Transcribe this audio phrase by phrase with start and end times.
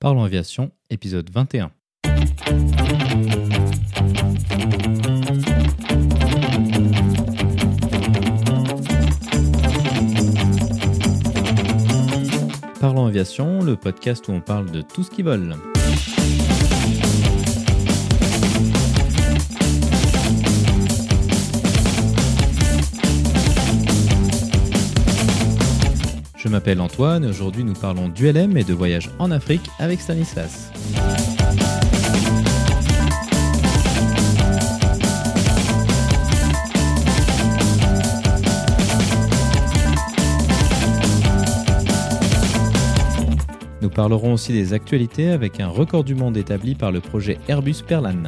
[0.00, 1.72] Parlons Aviation, épisode 21.
[12.80, 15.56] Parlons Aviation, le podcast où on parle de tout ce qui vole.
[26.48, 30.72] Je m'appelle Antoine et aujourd'hui nous parlons d'ULM et de voyage en Afrique avec Stanislas.
[43.82, 47.82] Nous parlerons aussi des actualités avec un record du monde établi par le projet Airbus
[47.86, 48.22] Perlan.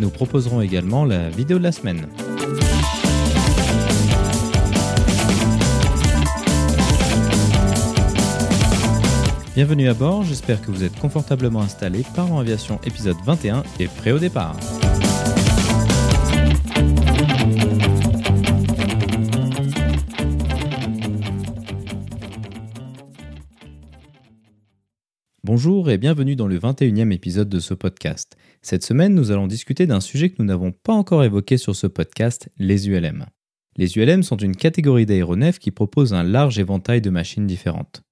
[0.00, 2.08] Nous proposerons également la vidéo de la semaine.
[9.54, 12.02] Bienvenue à bord, j'espère que vous êtes confortablement installés.
[12.16, 14.56] par Aviation épisode 21 et prêt au départ.
[25.42, 28.36] Bonjour et bienvenue dans le 21e épisode de ce podcast.
[28.62, 31.86] Cette semaine, nous allons discuter d'un sujet que nous n'avons pas encore évoqué sur ce
[31.86, 33.24] podcast, les ULM.
[33.76, 38.02] Les ULM sont une catégorie d'aéronefs qui propose un large éventail de machines différentes.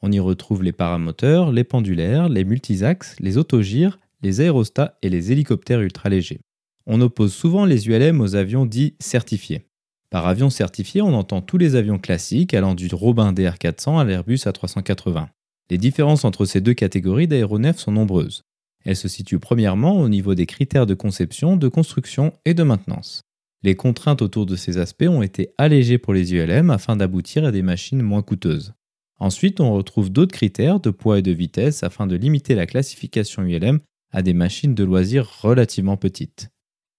[0.00, 5.32] On y retrouve les paramoteurs, les pendulaires, les multisaxes, les autogires, les aérostats et les
[5.32, 6.40] hélicoptères ultralégers.
[6.86, 9.66] On oppose souvent les ULM aux avions dits certifiés.
[10.08, 14.46] Par avion certifié, on entend tous les avions classiques allant du Robin DR400 à l'Airbus
[14.46, 15.28] A380.
[15.70, 18.42] Les différences entre ces deux catégories d'aéronefs sont nombreuses.
[18.84, 23.22] Elle se situe premièrement au niveau des critères de conception, de construction et de maintenance.
[23.62, 27.52] Les contraintes autour de ces aspects ont été allégées pour les ULM afin d'aboutir à
[27.52, 28.72] des machines moins coûteuses.
[29.18, 33.42] Ensuite, on retrouve d'autres critères de poids et de vitesse afin de limiter la classification
[33.42, 33.80] ULM
[34.12, 36.48] à des machines de loisirs relativement petites.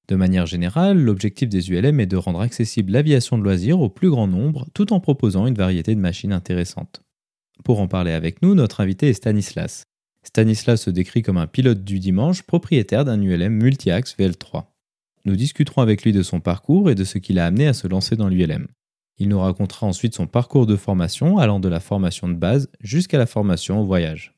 [0.07, 4.09] De manière générale, l'objectif des ULM est de rendre accessible l'aviation de loisirs au plus
[4.09, 7.01] grand nombre tout en proposant une variété de machines intéressantes.
[7.63, 9.83] Pour en parler avec nous, notre invité est Stanislas.
[10.23, 14.65] Stanislas se décrit comme un pilote du dimanche propriétaire d'un ULM multi-axe VL3.
[15.25, 17.87] Nous discuterons avec lui de son parcours et de ce qui l'a amené à se
[17.87, 18.67] lancer dans l'ULM.
[19.17, 23.17] Il nous racontera ensuite son parcours de formation allant de la formation de base jusqu'à
[23.17, 24.33] la formation au voyage.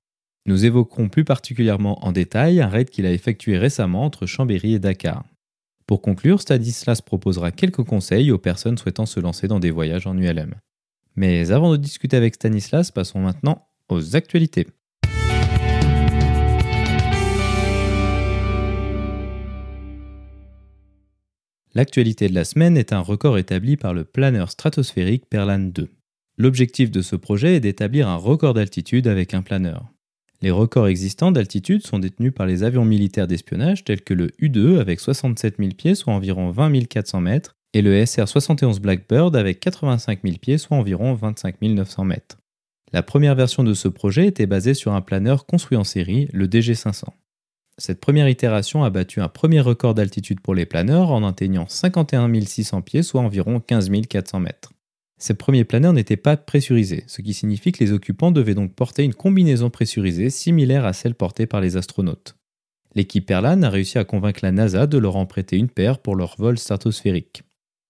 [0.45, 4.79] Nous évoquerons plus particulièrement en détail un raid qu'il a effectué récemment entre Chambéry et
[4.79, 5.23] Dakar.
[5.87, 10.17] Pour conclure, Stanislas proposera quelques conseils aux personnes souhaitant se lancer dans des voyages en
[10.17, 10.55] ULM.
[11.15, 14.67] Mais avant de discuter avec Stanislas, passons maintenant aux actualités.
[21.75, 25.89] L'actualité de la semaine est un record établi par le planeur stratosphérique Perlan 2.
[26.37, 29.91] L'objectif de ce projet est d'établir un record d'altitude avec un planeur.
[30.43, 34.79] Les records existants d'altitude sont détenus par les avions militaires d'espionnage tels que le U-2
[34.79, 40.19] avec 67 000 pieds, soit environ 20 400 mètres, et le SR-71 Blackbird avec 85
[40.23, 42.37] 000 pieds, soit environ 25 900 mètres.
[42.91, 46.45] La première version de ce projet était basée sur un planeur construit en série, le
[46.47, 47.05] DG500.
[47.79, 52.31] Cette première itération a battu un premier record d'altitude pour les planeurs en atteignant 51
[52.41, 54.73] 600 pieds, soit environ 15 400 mètres.
[55.17, 59.03] Ces premiers planeurs n'étaient pas pressurisés, ce qui signifie que les occupants devaient donc porter
[59.03, 62.35] une combinaison pressurisée similaire à celle portée par les astronautes.
[62.93, 66.15] L'équipe Perlan a réussi à convaincre la NASA de leur en prêter une paire pour
[66.15, 67.43] leur vol stratosphérique.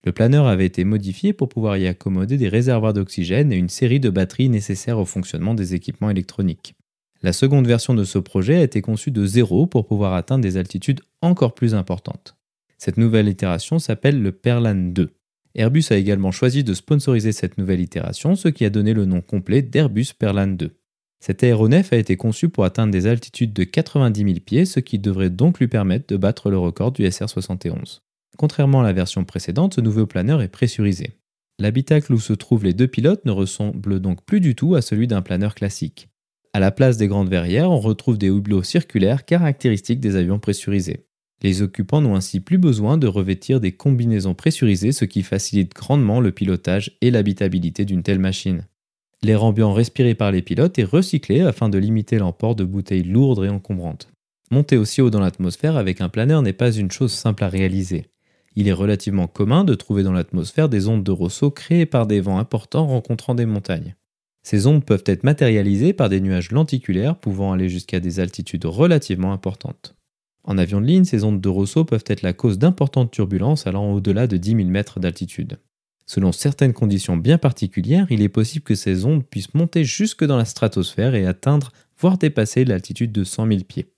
[0.05, 3.99] Le planeur avait été modifié pour pouvoir y accommoder des réservoirs d'oxygène et une série
[3.99, 6.75] de batteries nécessaires au fonctionnement des équipements électroniques.
[7.23, 10.57] La seconde version de ce projet a été conçue de zéro pour pouvoir atteindre des
[10.57, 12.35] altitudes encore plus importantes.
[12.77, 15.09] Cette nouvelle itération s'appelle le Perlan 2.
[15.55, 19.21] Airbus a également choisi de sponsoriser cette nouvelle itération, ce qui a donné le nom
[19.21, 20.75] complet d'Airbus Perlan 2.
[21.21, 24.99] Cet aéronef a été conçu pour atteindre des altitudes de 90 000 pieds, ce qui
[24.99, 28.01] devrait donc lui permettre de battre le record du SR-71.
[28.37, 31.11] Contrairement à la version précédente, ce nouveau planeur est pressurisé.
[31.57, 35.07] L'habitacle où se trouvent les deux pilotes ne ressemble donc plus du tout à celui
[35.07, 36.09] d'un planeur classique.
[36.55, 41.07] À la place des grandes verrières, on retrouve des hublots circulaires caractéristiques des avions pressurisés.
[41.41, 46.21] Les occupants n'ont ainsi plus besoin de revêtir des combinaisons pressurisées, ce qui facilite grandement
[46.21, 48.67] le pilotage et l'habitabilité d'une telle machine.
[49.23, 53.43] L'air ambiant respiré par les pilotes est recyclé afin de limiter l'emport de bouteilles lourdes
[53.43, 54.09] et encombrantes.
[54.51, 58.05] Monter aussi haut dans l'atmosphère avec un planeur n'est pas une chose simple à réaliser.
[58.55, 62.21] Il est relativement commun de trouver dans l'atmosphère des ondes de Rousseau créées par des
[62.21, 63.95] vents importants rencontrant des montagnes.
[64.43, 69.31] Ces ondes peuvent être matérialisées par des nuages lenticulaires pouvant aller jusqu'à des altitudes relativement
[69.31, 69.95] importantes.
[70.43, 73.93] En avion de ligne, ces ondes de Rousseau peuvent être la cause d'importantes turbulences allant
[73.93, 75.57] au-delà de 10 000 mètres d'altitude.
[76.05, 80.35] Selon certaines conditions bien particulières, il est possible que ces ondes puissent monter jusque dans
[80.35, 83.93] la stratosphère et atteindre, voire dépasser l'altitude de 100 000 pieds.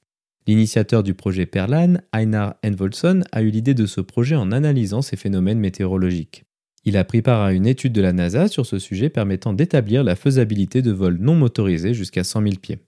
[0.46, 5.18] L'initiateur du projet Perlan, Einar Envolson, a eu l'idée de ce projet en analysant ces
[5.18, 6.46] phénomènes météorologiques.
[6.86, 10.04] Il a pris part à une étude de la NASA sur ce sujet permettant d'établir
[10.04, 12.80] la faisabilité de vols non motorisés jusqu'à 100 000 pieds.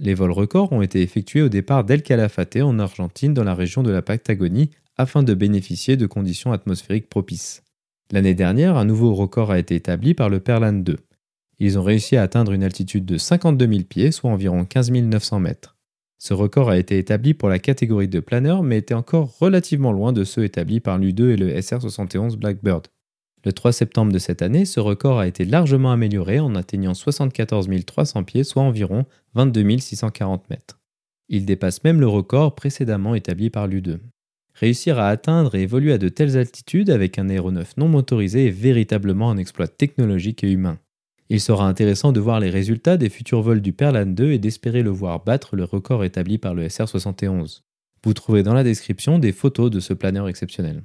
[0.00, 3.82] Les vols records ont été effectués au départ d'El Calafate en Argentine dans la région
[3.82, 7.62] de la Patagonie afin de bénéficier de conditions atmosphériques propices.
[8.10, 10.96] L'année dernière, un nouveau record a été établi par le Perlan 2.
[11.58, 15.40] Ils ont réussi à atteindre une altitude de 52 000 pieds, soit environ 15 900
[15.40, 15.76] mètres.
[16.18, 20.12] Ce record a été établi pour la catégorie de planeur, mais était encore relativement loin
[20.12, 22.88] de ceux établis par l'U2 et le SR-71 Blackbird.
[23.44, 27.68] Le 3 septembre de cette année, ce record a été largement amélioré en atteignant 74
[27.84, 29.04] 300 pieds, soit environ
[29.34, 30.80] 22 640 mètres.
[31.28, 33.98] Il dépasse même le record précédemment établi par l'U2.
[34.54, 38.50] Réussir à atteindre et évoluer à de telles altitudes avec un aéronef non motorisé est
[38.50, 40.78] véritablement un exploit technologique et humain.
[41.28, 44.82] Il sera intéressant de voir les résultats des futurs vols du Perlan 2 et d'espérer
[44.82, 47.62] le voir battre le record établi par le SR-71.
[48.04, 50.82] Vous trouverez dans la description des photos de ce planeur exceptionnel.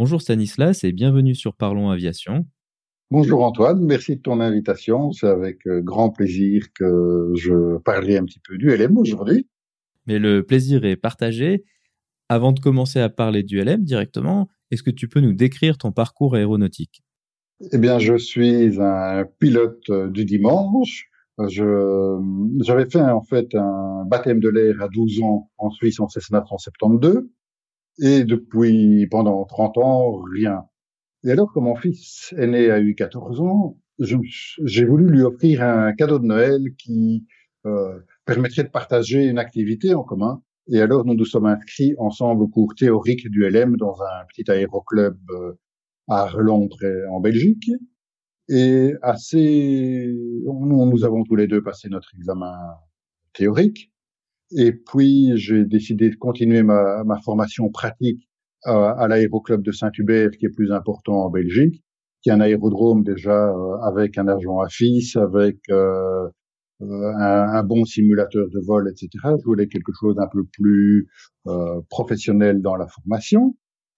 [0.00, 2.46] Bonjour Stanislas et bienvenue sur Parlons Aviation.
[3.10, 5.12] Bonjour Antoine, merci de ton invitation.
[5.12, 9.46] C'est avec euh, grand plaisir que je parlerai un petit peu du LM aujourd'hui.
[10.06, 11.64] Mais le plaisir est partagé.
[12.30, 15.92] Avant de commencer à parler du LM directement, est-ce que tu peux nous décrire ton
[15.92, 17.02] parcours aéronautique?
[17.70, 21.10] Eh bien, je suis un pilote euh, du dimanche.
[21.46, 26.42] j'avais fait en fait un baptême de l'air à 12 ans en Suisse en Cessna
[26.48, 27.28] 172
[28.00, 30.64] et depuis, pendant 30 ans, rien.
[31.24, 35.92] Et alors que mon fils aîné a eu 14 ans, j'ai voulu lui offrir un
[35.92, 37.26] cadeau de Noël qui
[37.66, 40.42] euh, permettrait de partager une activité en commun.
[40.68, 44.50] Et alors nous nous sommes inscrits ensemble au cours théorique du LM dans un petit
[44.50, 45.52] aéroclub euh,
[46.08, 46.78] à Londres
[47.10, 47.70] en Belgique.
[48.48, 50.12] Et assez,
[50.44, 52.56] nous avons tous les deux passé notre examen
[53.32, 53.92] théorique.
[54.56, 58.28] Et puis, j'ai décidé de continuer ma, ma formation pratique
[58.64, 61.82] à, à l'aéroclub de Saint-Hubert, qui est plus important en Belgique,
[62.22, 66.28] qui est un aérodrome déjà euh, avec un argent à fils, avec euh,
[66.82, 69.08] euh, un, un, bon simulateur de vol, etc.
[69.38, 71.08] Je voulais quelque chose d'un peu plus
[71.46, 73.54] euh, professionnel dans la formation.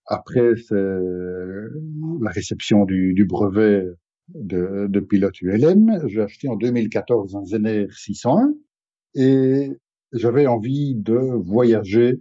[0.06, 3.84] Après, c'est la réception du, du brevet
[4.34, 6.08] de, de, pilote ULM.
[6.08, 8.52] J'ai acheté en 2014 un Zener 601
[9.14, 9.70] et
[10.12, 12.20] j'avais envie de voyager,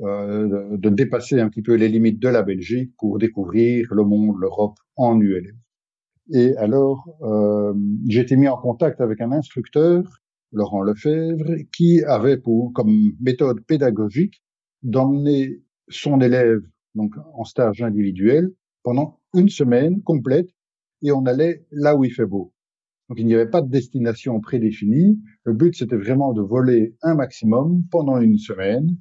[0.00, 4.36] euh, de dépasser un petit peu les limites de la Belgique pour découvrir le monde,
[4.40, 5.56] l'Europe en ULM.
[6.32, 7.74] Et alors, euh,
[8.08, 10.02] j'ai été mis en contact avec un instructeur,
[10.52, 14.42] Laurent Lefebvre, qui avait pour, comme méthode pédagogique
[14.82, 16.60] d'emmener son élève
[16.94, 18.50] donc en stage individuel
[18.82, 20.48] pendant une semaine complète
[21.02, 22.52] et on allait là où il fait beau.
[23.08, 25.20] Donc il n'y avait pas de destination prédéfinie.
[25.44, 28.96] Le but, c'était vraiment de voler un maximum pendant une semaine.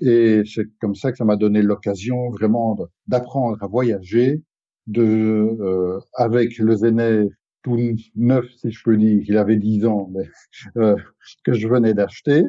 [0.00, 2.76] Et c'est comme ça que ça m'a donné l'occasion vraiment
[3.06, 4.42] d'apprendre à voyager,
[4.86, 7.28] de euh, avec le Zener
[7.62, 7.78] tout
[8.14, 10.28] neuf, si je peux dire, il avait dix ans, mais
[10.76, 10.96] euh,
[11.44, 12.44] que je venais d'acheter,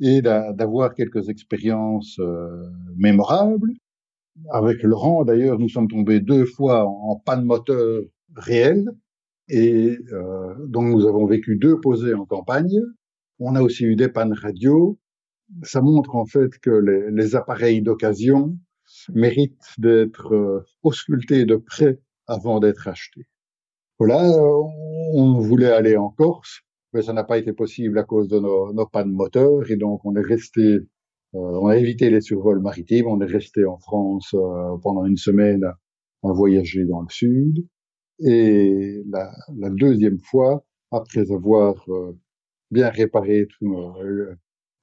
[0.00, 2.64] et d'avoir quelques expériences euh,
[2.96, 3.72] mémorables.
[4.50, 8.02] Avec Laurent, d'ailleurs, nous sommes tombés deux fois en, panne moteur
[8.36, 8.88] réelle,
[9.48, 12.80] et euh, donc nous avons vécu deux posées en campagne.
[13.38, 14.98] On a aussi eu des pannes radio.
[15.62, 18.56] Ça montre en fait que les, les appareils d'occasion
[19.12, 23.26] méritent d'être euh, auscultés de près avant d'être achetés.
[23.98, 24.22] Voilà,
[25.14, 26.60] on voulait aller en Corse,
[26.92, 30.04] mais ça n'a pas été possible à cause de nos, nos pannes moteurs et donc
[30.04, 30.86] on est resté, euh,
[31.34, 35.64] on a évité les survols maritimes, on est resté en France euh, pendant une semaine
[35.64, 37.66] à voyager dans le sud.
[38.20, 42.18] Et la, la deuxième fois, après avoir euh,
[42.70, 44.34] bien réparé tout euh,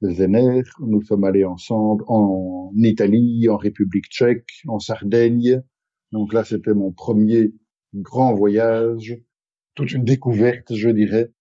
[0.02, 5.62] le Zener, nous sommes allés ensemble en Italie, en République tchèque, en Sardaigne.
[6.12, 7.54] Donc là, c'était mon premier
[7.94, 9.18] grand voyage,
[9.74, 11.32] toute une découverte, je dirais.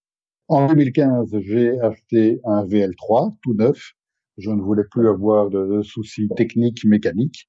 [0.49, 3.93] En 2015, j'ai acheté un VL3 tout neuf.
[4.37, 7.49] Je ne voulais plus avoir de soucis techniques, mécaniques.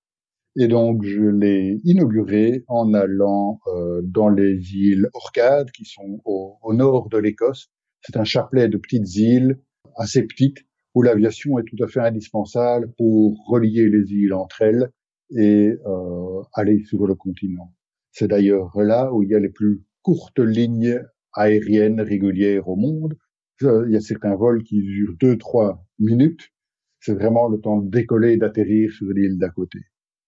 [0.57, 6.57] Et donc, je l'ai inauguré en allant euh, dans les îles Orcades, qui sont au,
[6.61, 7.69] au nord de l'Écosse.
[8.01, 9.59] C'est un chapelet de petites îles
[9.97, 10.59] assez petites
[10.93, 14.89] où l'aviation est tout à fait indispensable pour relier les îles entre elles
[15.31, 17.73] et euh, aller sur le continent.
[18.11, 21.01] C'est d'ailleurs là où il y a les plus courtes lignes
[21.33, 23.17] aériennes régulières au monde.
[23.61, 26.49] Il y a certains vols qui durent deux, trois minutes.
[26.99, 29.79] C'est vraiment le temps de décoller et d'atterrir sur l'île d'à côté.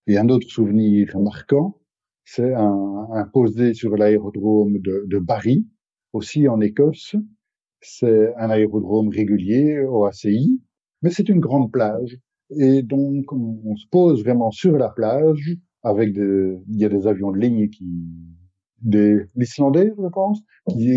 [0.08, 1.78] Et un autre souvenir marquant,
[2.24, 5.68] c'est un, posé sur l'aérodrome de, de Barry,
[6.14, 7.16] aussi en Écosse.
[7.82, 10.62] C'est un aérodrome régulier au ACI,
[11.02, 12.18] mais c'est une grande plage.
[12.52, 17.06] Et donc, on, se pose vraiment sur la plage avec des, il y a des
[17.06, 17.86] avions de ligne qui,
[18.82, 20.42] des l'Islandais, je pense,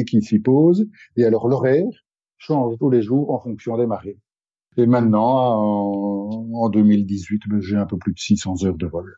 [0.06, 0.88] qui s'y posent.
[1.16, 1.90] Et alors, l'horaire
[2.38, 4.18] change tous les jours en fonction des marées.
[4.76, 9.16] Et maintenant, en, en 2018, ben, j'ai un peu plus de 600 heures de vol.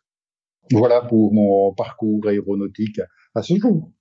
[0.71, 3.01] Voilà pour mon parcours aéronautique
[3.35, 3.93] à ce jour.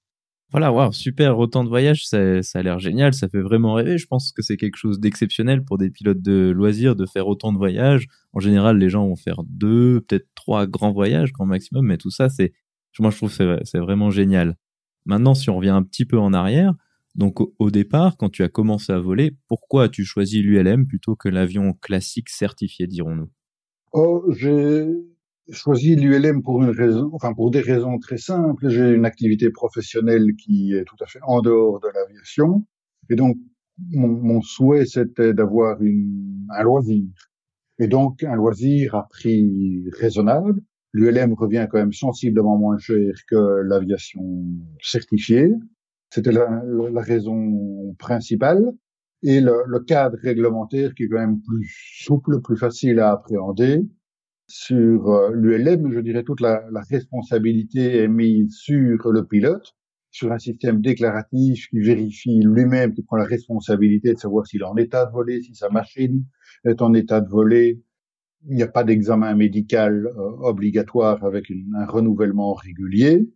[0.52, 3.98] Voilà, wow, super, autant de voyages, ça, ça a l'air génial, ça fait vraiment rêver.
[3.98, 7.54] Je pense que c'est quelque chose d'exceptionnel pour des pilotes de loisirs de faire autant
[7.54, 8.08] de voyages.
[8.34, 12.12] En général, les gens vont faire deux, peut-être trois grands voyages grand maximum, mais tout
[12.12, 12.52] ça, c'est,
[13.00, 14.58] moi, je trouve c'est vraiment génial.
[15.06, 16.74] Maintenant, si on revient un petit peu en arrière,
[17.16, 21.28] donc au, départ, quand tu as commencé à voler, pourquoi as-tu choisi l'ULM plutôt que
[21.28, 23.30] l'avion classique certifié, dirons-nous?
[23.92, 24.86] Oh, j'ai
[25.50, 28.70] choisi l'ULM pour une raison, enfin pour des raisons très simples.
[28.70, 32.66] J'ai une activité professionnelle qui est tout à fait en dehors de l'aviation,
[33.10, 33.36] et donc
[33.92, 37.10] mon, mon souhait c'était d'avoir un loisir.
[37.80, 40.62] Et donc un loisir à prix raisonnable.
[40.94, 44.22] L'ULM revient quand même sensiblement moins cher que l'aviation
[44.82, 45.50] certifiée.
[46.12, 46.62] C'était la,
[47.02, 48.72] raison principale.
[49.24, 51.72] Et le, cadre réglementaire qui est quand même plus
[52.04, 53.82] souple, plus facile à appréhender.
[54.48, 59.74] Sur euh, l'ULM, je dirais toute la, responsabilité est mise sur le pilote,
[60.10, 64.66] sur un système déclaratif qui vérifie lui-même, qui prend la responsabilité de savoir s'il est
[64.66, 66.26] en état de voler, si sa machine
[66.66, 67.82] est en état de voler.
[68.50, 73.30] Il n'y a pas d'examen médical euh, obligatoire avec un renouvellement régulier.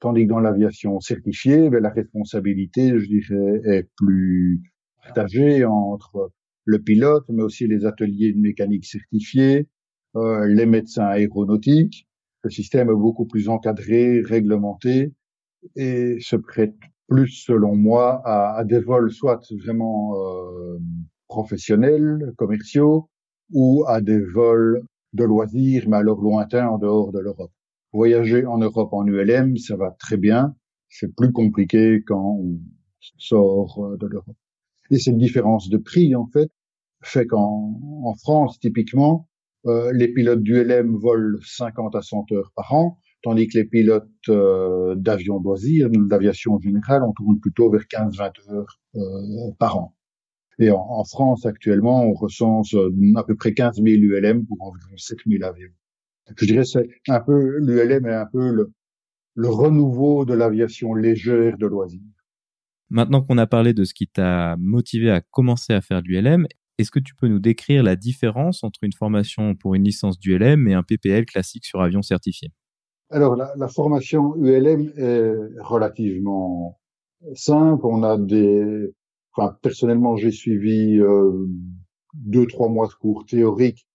[0.00, 4.62] Tandis que dans l'aviation certifiée, ben, la responsabilité, je dirais, est plus
[5.02, 6.32] partagée entre
[6.64, 9.68] le pilote, mais aussi les ateliers de mécanique certifiés,
[10.16, 12.08] euh, les médecins aéronautiques.
[12.42, 15.12] Le système est beaucoup plus encadré, réglementé
[15.76, 16.74] et se prête
[17.06, 20.78] plus, selon moi, à, des vols soit vraiment euh,
[21.28, 23.10] professionnels, commerciaux,
[23.52, 27.52] ou à des vols de loisirs, mais alors lointains en dehors de l'Europe.
[27.92, 30.54] Voyager en Europe en ULM, ça va très bien.
[30.88, 32.60] C'est plus compliqué quand on
[33.18, 34.36] sort euh, de l'Europe.
[34.90, 36.50] Et cette différence de prix, en fait,
[37.02, 39.28] fait qu'en en France, typiquement,
[39.66, 44.08] euh, les pilotes d'ULM volent 50 à 100 heures par an, tandis que les pilotes
[44.28, 49.94] euh, d'avion loisirs, d'aviation générale, on tourne plutôt vers 15-20 heures euh, par an.
[50.58, 54.62] Et en, en, France, actuellement, on recense euh, à peu près 15 000 ULM pour
[54.62, 55.70] environ 7 000 avions
[56.36, 58.72] je dirais c'est un peu l'ULM est un peu le,
[59.34, 62.00] le renouveau de l'aviation légère de loisirs.
[62.90, 66.46] Maintenant qu'on a parlé de ce qui t'a motivé à commencer à faire de l'ULM,
[66.78, 70.66] est-ce que tu peux nous décrire la différence entre une formation pour une licence d'ULM
[70.66, 72.50] et un PPL classique sur avion certifié?
[73.10, 76.80] Alors la, la, formation ULM est relativement
[77.34, 77.84] simple.
[77.86, 78.92] On a des,
[79.34, 81.46] enfin personnellement j'ai suivi euh,
[82.14, 83.86] deux trois mois de cours théoriques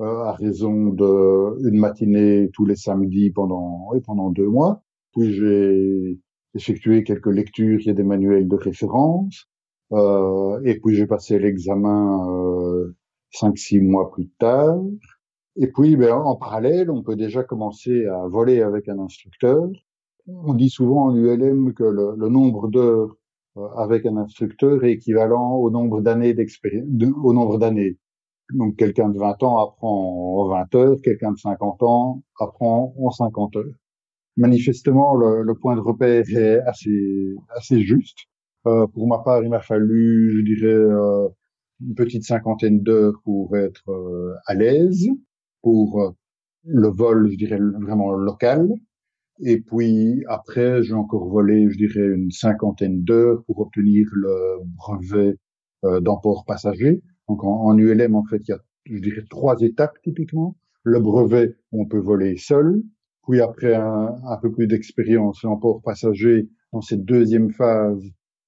[0.00, 4.82] à raison de une matinée tous les samedis pendant oui, pendant deux mois.
[5.12, 6.18] Puis j'ai
[6.54, 9.48] effectué quelques lectures, il y a des manuels de référence,
[9.92, 12.94] euh, et puis j'ai passé l'examen euh,
[13.30, 14.80] cinq six mois plus tard.
[15.56, 19.68] Et puis, ben, en parallèle, on peut déjà commencer à voler avec un instructeur.
[20.26, 23.16] On dit souvent en ULM que le, le nombre d'heures
[23.56, 26.86] euh, avec un instructeur est équivalent au nombre d'années d'expérience,
[27.22, 27.98] au nombre d'années.
[28.52, 33.10] Donc quelqu'un de 20 ans apprend en 20 heures, quelqu'un de 50 ans apprend en
[33.10, 33.74] 50 heures.
[34.36, 38.18] Manifestement, le, le point de repère est assez, assez juste.
[38.66, 41.28] Euh, pour ma part, il m'a fallu, je dirais, euh,
[41.80, 45.06] une petite cinquantaine d'heures pour être euh, à l'aise,
[45.62, 46.10] pour euh,
[46.64, 48.68] le vol, je dirais, vraiment local.
[49.40, 55.36] Et puis après, j'ai encore volé, je dirais, une cinquantaine d'heures pour obtenir le brevet
[55.84, 59.60] euh, d'emport passager donc en, en, ULM, en fait, il y a, je dirais, trois
[59.60, 60.56] étapes typiquement.
[60.82, 62.82] Le brevet, on peut voler seul.
[63.26, 68.04] Puis après un, un peu plus d'expérience en port passager, dans cette deuxième phase,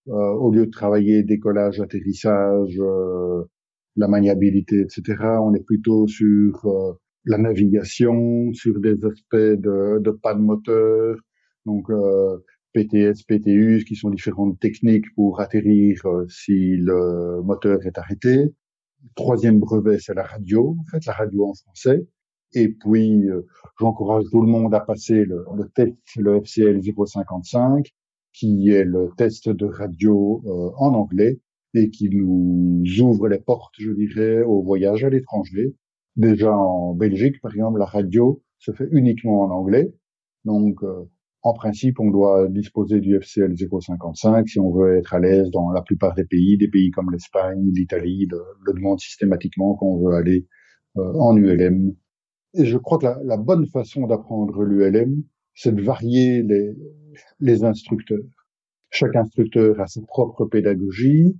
[0.08, 3.44] euh, au lieu de travailler décollage, atterrissage, euh,
[3.96, 6.92] la maniabilité, etc., on est plutôt sur euh,
[7.24, 11.16] la navigation, sur des aspects de, de panne moteur,
[11.64, 12.38] donc euh,
[12.72, 18.54] PTS, PTU, qui sont différentes techniques pour atterrir euh, si le moteur est arrêté
[19.14, 22.06] troisième brevet, c'est la radio, en fait, la radio en français.
[22.54, 23.42] Et puis, euh,
[23.80, 27.92] j'encourage tout le monde à passer le, le test, le FCL 055,
[28.32, 31.40] qui est le test de radio euh, en anglais.
[31.74, 35.74] et qui nous ouvre les portes, je dirais, au voyage à l'étranger.
[36.16, 39.92] Déjà en Belgique, par exemple, la radio se fait uniquement en anglais.
[40.44, 41.04] Donc, euh,
[41.46, 45.70] en principe, on doit disposer du FCL 055 si on veut être à l'aise dans
[45.70, 50.04] la plupart des pays, des pays comme l'Espagne, l'Italie, le, le demande systématiquement quand on
[50.04, 50.48] veut aller
[50.96, 51.94] euh, en ULM.
[52.54, 55.22] Et je crois que la, la bonne façon d'apprendre l'ULM,
[55.54, 56.74] c'est de varier les,
[57.38, 58.24] les instructeurs.
[58.90, 61.38] Chaque instructeur a sa propre pédagogie,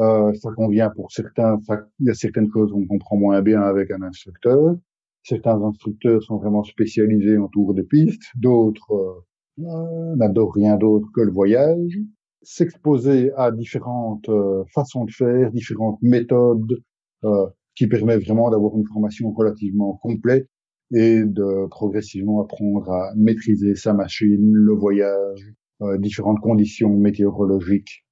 [0.00, 1.60] euh, ça convient pour certains.
[2.00, 4.74] Il y a certaines choses qu'on comprend moins bien avec un instructeur.
[5.22, 8.22] Certains instructeurs sont vraiment spécialisés en tour de piste.
[8.34, 9.24] D'autres euh,
[9.58, 11.98] n'adorent rien d'autre que le voyage.
[12.42, 16.82] S'exposer à différentes euh, façons de faire, différentes méthodes,
[17.24, 20.46] euh, qui permet vraiment d'avoir une formation relativement complète
[20.92, 28.04] et de progressivement apprendre à maîtriser sa machine, le voyage, euh, différentes conditions météorologiques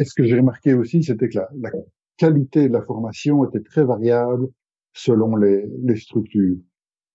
[0.00, 1.70] et ce que j'ai remarqué aussi, c'était que la, la,
[2.16, 4.48] qualité de la formation était très variable
[4.94, 6.56] selon les, les structures.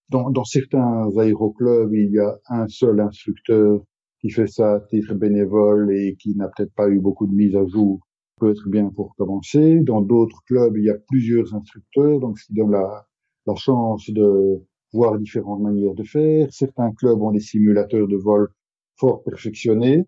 [0.10, 3.82] Dans, dans, certains aéroclubs, il y a un seul instructeur
[4.20, 7.56] qui fait ça à titre bénévole et qui n'a peut-être pas eu beaucoup de mise
[7.56, 8.00] à jour,
[8.40, 9.80] peut être bien pour commencer.
[9.82, 13.08] Dans d'autres clubs, il y a plusieurs instructeurs, donc ce qui donne la,
[13.48, 14.62] la chance de
[14.94, 16.48] voir différentes manières de faire.
[16.52, 18.50] Certains clubs ont des simulateurs de vol
[18.98, 20.06] fort perfectionnés.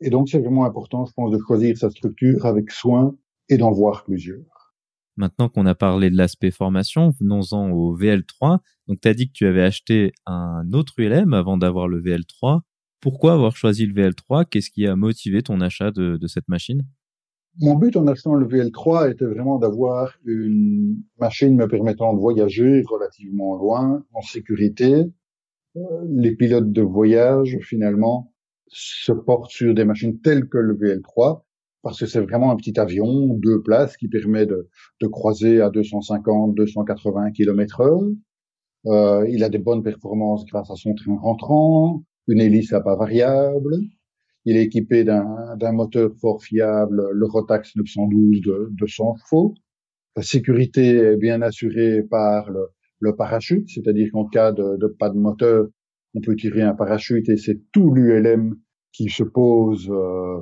[0.00, 3.14] Et donc, c'est vraiment important, je pense, de choisir sa structure avec soin
[3.48, 4.59] et d'en voir plusieurs.
[5.20, 8.60] Maintenant qu'on a parlé de l'aspect formation, venons-en au VL3.
[8.88, 12.60] Donc, tu as dit que tu avais acheté un autre ULM avant d'avoir le VL3.
[13.02, 16.86] Pourquoi avoir choisi le VL3 Qu'est-ce qui a motivé ton achat de, de cette machine?
[17.60, 22.82] Mon but en achetant le VL3 était vraiment d'avoir une machine me permettant de voyager
[22.88, 25.04] relativement loin, en sécurité.
[25.76, 28.32] Euh, les pilotes de voyage, finalement,
[28.68, 31.42] se porte sur des machines telles que le VL3
[31.82, 34.68] parce que c'est vraiment un petit avion, deux places, qui permet de,
[35.00, 38.00] de croiser à 250, 280 km heure.
[38.86, 42.96] Euh, il a des bonnes performances grâce à son train rentrant, une hélice à pas
[42.96, 43.76] variable.
[44.46, 49.54] Il est équipé d'un moteur fort fiable, le Rotax 912 de 200 chevaux.
[50.16, 52.68] La sécurité est bien assurée par le,
[53.00, 55.66] le parachute, c'est-à-dire qu'en cas de, de pas de moteur,
[56.14, 58.56] on peut tirer un parachute et c'est tout l'ULM
[58.92, 60.40] qui se pose euh,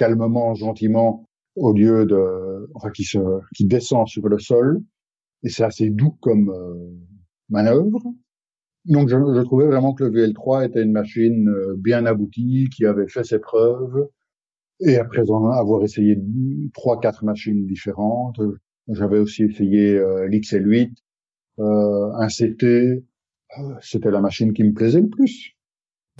[0.00, 3.18] calmement, gentiment, au lieu de, enfin, qui se,
[3.54, 4.80] qui descend sur le sol.
[5.42, 6.74] Et c'est assez doux comme euh,
[7.50, 8.02] manœuvre.
[8.86, 12.86] Donc, je, je, trouvais vraiment que le VL3 était une machine euh, bien aboutie, qui
[12.86, 14.08] avait fait ses preuves.
[14.80, 16.16] Et après avoir essayé
[16.72, 18.40] trois, quatre machines différentes,
[18.88, 20.94] j'avais aussi essayé euh, l'XL8,
[21.58, 23.04] euh, un CT,
[23.82, 25.56] c'était la machine qui me plaisait le plus.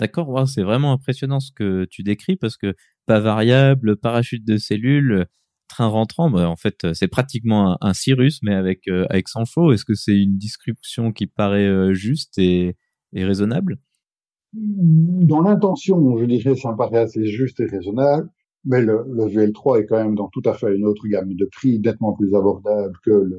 [0.01, 2.73] D'accord, c'est vraiment impressionnant ce que tu décris parce que
[3.05, 5.27] pas variable, parachute de cellules,
[5.67, 9.71] train rentrant, bah, en fait, c'est pratiquement un, Cirrus, mais avec, euh, sans faux.
[9.71, 12.75] Est-ce que c'est une description qui paraît euh, juste et,
[13.13, 13.77] raisonnable?
[14.53, 18.27] Dans l'intention, je dirais, ça me paraît assez juste et raisonnable.
[18.65, 21.45] Mais le, le, VL3 est quand même dans tout à fait une autre gamme de
[21.45, 23.29] prix, nettement plus abordable que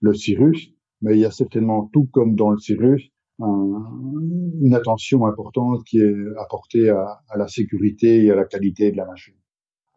[0.00, 5.26] le, Cirrus mais il y a certainement tout comme dans le Cirrus un, une attention
[5.26, 9.34] importante qui est apportée à, à, la sécurité et à la qualité de la machine.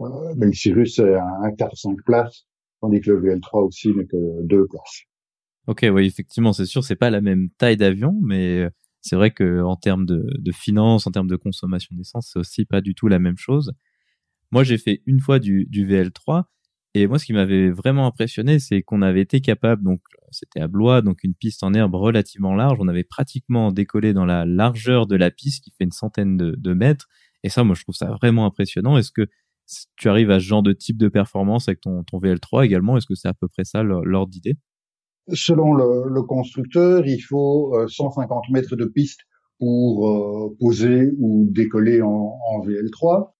[0.01, 2.45] Euh, mais le Cirrus c'est un 4-5 places,
[2.81, 5.03] tandis que le VL3 aussi n'est que deux places.
[5.67, 8.67] Ok, oui, effectivement, c'est sûr, c'est pas la même taille d'avion, mais
[8.99, 12.81] c'est vrai que en termes de, finances, en termes de consommation d'essence, c'est aussi pas
[12.81, 13.71] du tout la même chose.
[14.51, 16.43] Moi, j'ai fait une fois du VL3
[16.95, 20.67] et moi, ce qui m'avait vraiment impressionné, c'est qu'on avait été capable, donc c'était à
[20.67, 22.77] Blois, donc une piste en herbe relativement large.
[22.79, 26.73] On avait pratiquement décollé dans la largeur de la piste qui fait une centaine de,
[26.73, 27.07] mètres.
[27.43, 28.97] Et ça, moi, je trouve ça vraiment impressionnant.
[28.97, 29.27] Est-ce que
[29.95, 32.95] tu arrives à ce genre de type de performance avec ton, ton VL3 également?
[32.95, 34.57] Est-ce que c'est à peu près ça l'ordre d'idée?
[35.29, 39.21] Selon le, constructeur, il faut 150 euh, mètres de piste
[39.57, 43.31] pour euh, poser ou décoller en VL3.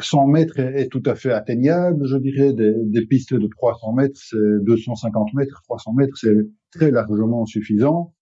[0.00, 2.52] 100 mètres est, tout à fait atteignable, je dirais.
[2.52, 6.36] Des, des pistes de 300 mètres, c'est 250 mètres, 300 mètres, c'est
[6.70, 8.14] très largement suffisant.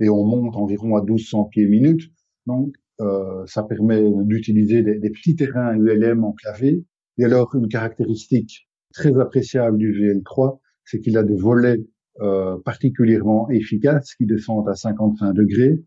[0.00, 2.10] Et on monte environ à 1200 pieds minutes.
[2.46, 6.84] Donc, euh, ça permet d'utiliser des, des, petits terrains ULM enclavés.
[7.18, 11.78] Et alors, une caractéristique très appréciable du GL3, c'est qu'il a des volets
[12.20, 15.78] euh, particulièrement efficaces qui descendent à 55 degrés.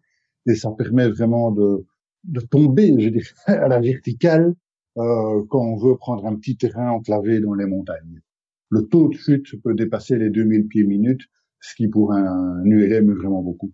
[0.48, 1.86] Et ça permet vraiment de,
[2.24, 4.56] de tomber, je dirais, à la verticale
[4.98, 8.22] euh, quand on veut prendre un petit terrain enclavé dans les montagnes.
[8.70, 11.22] Le taux de chute peut dépasser les 2000 pieds minutes,
[11.60, 13.74] ce qui pour un ULM est vraiment beaucoup.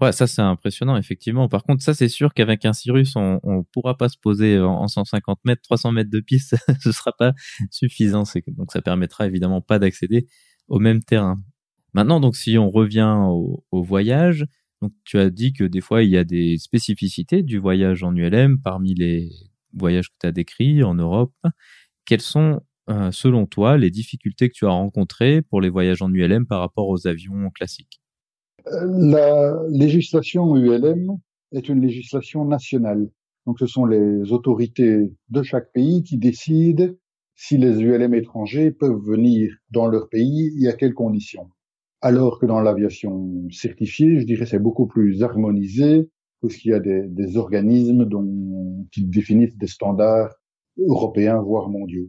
[0.00, 1.48] Ouais, ça c'est impressionnant, effectivement.
[1.48, 4.88] Par contre, ça c'est sûr qu'avec un Cyrus, on ne pourra pas se poser en
[4.88, 7.34] 150 mètres, 300 mètres de piste, ce sera pas
[7.70, 8.24] suffisant.
[8.48, 10.26] Donc ça permettra évidemment pas d'accéder
[10.66, 11.40] au même terrain.
[11.94, 14.46] Maintenant, donc si on revient au, voyage,
[14.80, 18.16] donc tu as dit que des fois il y a des spécificités du voyage en
[18.16, 19.30] ULM parmi les
[19.74, 21.34] voyages que tu as décrits en Europe.
[22.04, 26.12] Quelles sont, euh, selon toi, les difficultés que tu as rencontrées pour les voyages en
[26.12, 28.00] ULM par rapport aux avions classiques?
[28.66, 31.18] La législation ULM
[31.52, 33.08] est une législation nationale.
[33.46, 36.88] Donc ce sont les autorités de chaque pays qui décident
[37.34, 41.48] si les ULM étrangers peuvent venir dans leur pays et à quelles conditions.
[42.00, 46.08] Alors que dans l'aviation certifiée, je dirais c'est beaucoup plus harmonisé
[46.42, 50.34] parce qu'il y a des, des organismes dont, qui définissent des standards
[50.76, 52.08] européens, voire mondiaux.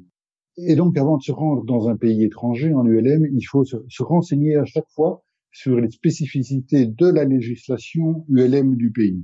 [0.58, 3.78] Et donc, avant de se rendre dans un pays étranger en ULM, il faut se,
[3.88, 9.24] se renseigner à chaque fois sur les spécificités de la législation ULM du pays.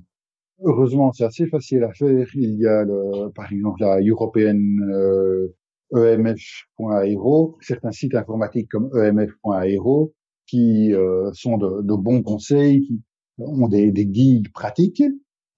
[0.63, 2.27] Heureusement, c'est assez facile à faire.
[2.35, 4.59] Il y a, le, par exemple, la European
[4.91, 5.47] euh,
[5.95, 10.13] EMF.aero, certains sites informatiques comme EMF.aero
[10.45, 13.01] qui euh, sont de, de, bons conseils, qui
[13.39, 15.03] ont des, des, guides pratiques,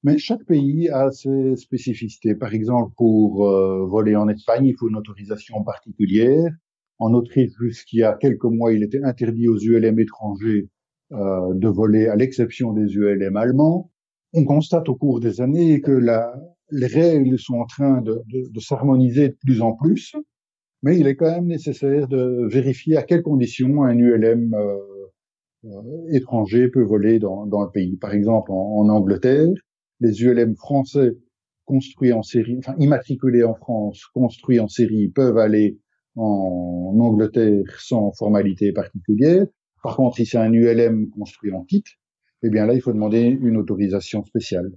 [0.04, 2.36] mais chaque pays a ses spécificités.
[2.36, 6.52] Par exemple, pour euh, voler en Espagne, il faut une autorisation particulière.
[7.00, 10.70] En Autriche, jusqu'il y a quelques mois, il était interdit aux ULM étrangers
[11.14, 13.92] euh, de voler, à l'exception des ULM allemands.
[14.34, 16.34] On constate au cours des années que la,
[16.70, 20.16] les règles sont en train de, de, de s'harmoniser de plus en plus,
[20.84, 24.78] mais il est quand même nécessaire de vérifier à quelles conditions un ULM euh,
[26.12, 27.98] étranger peut voler dans, dans, le pays.
[27.98, 29.50] Par exemple, en, en, Angleterre,
[30.00, 31.18] les ULM français
[31.66, 35.80] construits en série, enfin immatriculés en France, construits en série, peuvent aller
[36.16, 39.46] en Angleterre sans formalité particulière.
[39.84, 41.84] Par contre, si c'est un ULM construit en kit,
[42.44, 44.72] eh bien là, il faut demander une autorisation spéciale.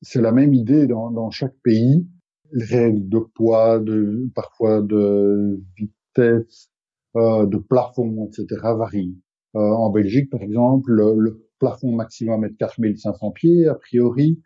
[0.00, 2.06] C'est la même idée dans, dans, chaque pays.
[2.52, 6.70] Les règles de poids, de, parfois de vitesse,
[7.16, 8.60] euh, de plafond, etc.
[8.76, 9.16] varient.
[9.54, 14.40] Euh, en Belgique, par exemple, le, le, plafond maximum est de 4500 pieds, a priori.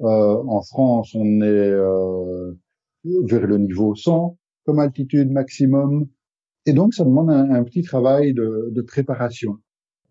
[0.00, 2.52] Euh, en France, on est euh,
[3.04, 6.08] vers le niveau 100 comme altitude maximum.
[6.66, 9.58] Et donc, ça demande un, un petit travail de, de, préparation.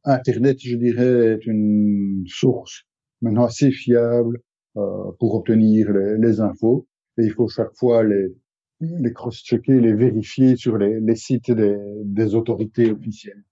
[0.03, 2.83] Internet, je dirais, est une source
[3.21, 4.39] maintenant assez fiable
[4.77, 6.87] euh, pour obtenir les, les, infos.
[7.17, 8.35] Et il faut chaque fois les,
[8.79, 13.43] les cross-checker, les vérifier sur les, les sites des, des, autorités officielles.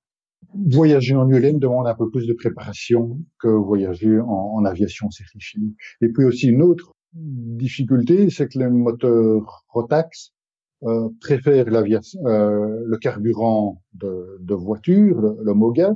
[0.55, 5.61] Voyager en ULM demande un peu plus de préparation que voyager en, aviation certifiée.
[6.01, 10.33] Et puis aussi une autre difficulté, c'est que les moteurs Rotax
[10.83, 15.95] euh, préfèrent euh, le carburant de, de voiture, le, le MOGAS,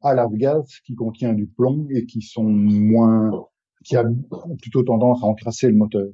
[0.00, 3.30] à l'avgaz qui contient du plomb et qui sont moins,
[3.84, 4.04] qui a
[4.60, 6.08] plutôt tendance à encrasser le moteur.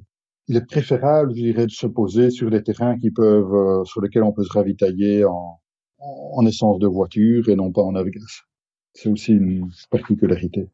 [0.47, 4.01] Il est préférable, je dirais, de se poser sur des terrains qui peuvent, euh, sur
[4.01, 5.59] lesquels on peut se ravitailler en,
[5.99, 8.43] en essence de voiture et non pas en avgaz.
[8.93, 10.69] C'est aussi une particularité.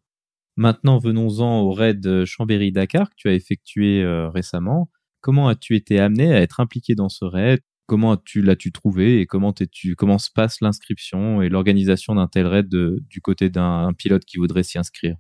[0.57, 4.89] Maintenant, venons-en au raid Chambéry-Dakar que tu as effectué euh, récemment.
[5.21, 7.59] Comment as-tu été amené à être impliqué dans ce raid?
[7.87, 12.47] Comment tu l'as-tu trouvé et comment, tu, comment se passe l'inscription et l'organisation d'un tel
[12.47, 15.17] raid du côté d'un pilote qui voudrait s'y inscrire?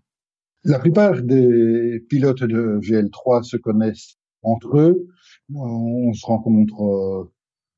[0.63, 5.07] La plupart des pilotes de VL3 se connaissent entre eux.
[5.53, 7.31] On se rencontre euh,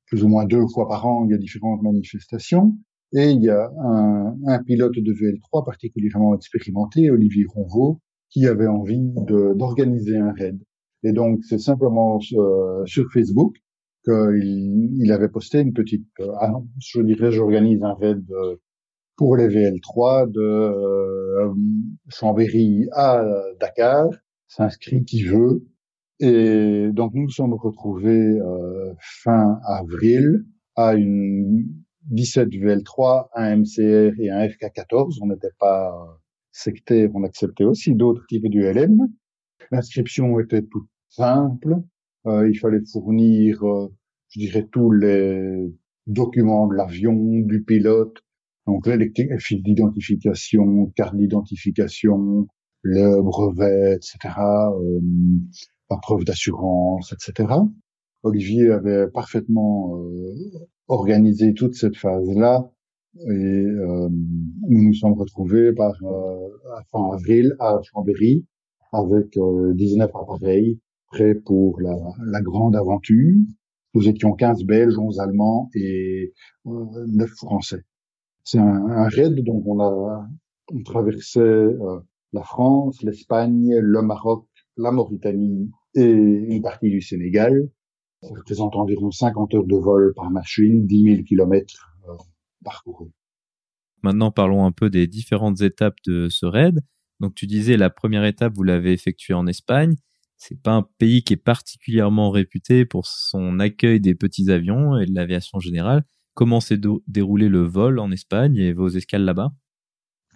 [0.08, 1.26] plus ou moins deux fois par an.
[1.26, 2.76] Il y a différentes manifestations.
[3.14, 8.68] Et il y a un, un pilote de VL3 particulièrement expérimenté, Olivier Ronvaux, qui avait
[8.68, 9.14] envie
[9.56, 10.60] d'organiser un raid.
[11.04, 13.56] Et donc, c'est simplement euh, sur Facebook
[14.04, 16.66] qu'il il avait posté une petite euh, annonce.
[16.80, 18.56] Je dirais, j'organise un raid euh,
[19.16, 21.54] pour les VL3 de euh,
[22.10, 23.24] Chambéry à
[23.60, 24.10] Dakar.
[24.48, 25.66] S'inscrit qui veut.
[26.20, 31.68] Et donc, nous nous sommes retrouvés euh, fin avril à une
[32.10, 35.20] 17 VL3, un MCR et un FK14.
[35.22, 36.20] On n'était pas
[36.52, 39.08] sectaire, on acceptait aussi d'autres types d'ULM.
[39.72, 41.76] L'inscription était toute simple.
[42.26, 43.88] Euh, il fallait fournir, euh,
[44.30, 45.72] je dirais, tous les
[46.08, 48.18] documents de l'avion, du pilote,
[48.66, 52.48] donc les fiches d'identification, carte d'identification,
[52.82, 54.34] le brevet, etc.,
[55.90, 57.54] la preuve d'assurance, etc.
[58.24, 60.34] Olivier avait parfaitement euh,
[60.88, 62.70] organisé toute cette phase-là
[63.16, 66.50] et euh, nous nous sommes retrouvés par euh,
[66.92, 68.46] fin avril à Chambéry
[68.92, 71.96] avec 19 appareils prêts pour la,
[72.26, 73.36] la, grande aventure.
[73.94, 76.34] Nous étions 15 Belges, 11 Allemands et
[76.68, 77.84] euh, 9 Français.
[78.44, 80.28] C'est un, un, raid dont on a
[80.74, 82.00] on traversait euh,
[82.34, 84.48] la France, l'Espagne, le Maroc,
[84.78, 87.70] la Mauritanie et une partie du Sénégal.
[88.22, 92.14] Ça environ 50 heures de vol par machine, 10 000 kilomètres euh,
[92.64, 93.12] parcourus.
[94.02, 96.82] Maintenant, parlons un peu des différentes étapes de ce raid.
[97.20, 99.96] Donc, tu disais la première étape, vous l'avez effectuée en Espagne.
[100.38, 105.06] C'est pas un pays qui est particulièrement réputé pour son accueil des petits avions et
[105.06, 106.04] de l'aviation générale.
[106.36, 109.52] Comment s'est déroulé le vol en Espagne et vos escales là-bas?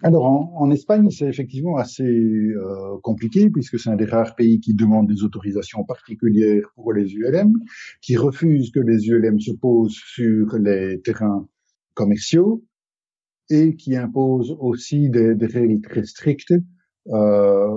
[0.02, 4.74] Alors en, Espagne, c'est effectivement assez euh, compliqué puisque c'est un des rares pays qui
[4.74, 7.52] demande des autorisations particulières pour les ULM,
[8.00, 11.46] qui refuse que les ULM se posent sur les terrains
[11.94, 12.64] commerciaux
[13.50, 16.54] et qui impose aussi des, des règles très strictes.
[17.08, 17.68] Euh,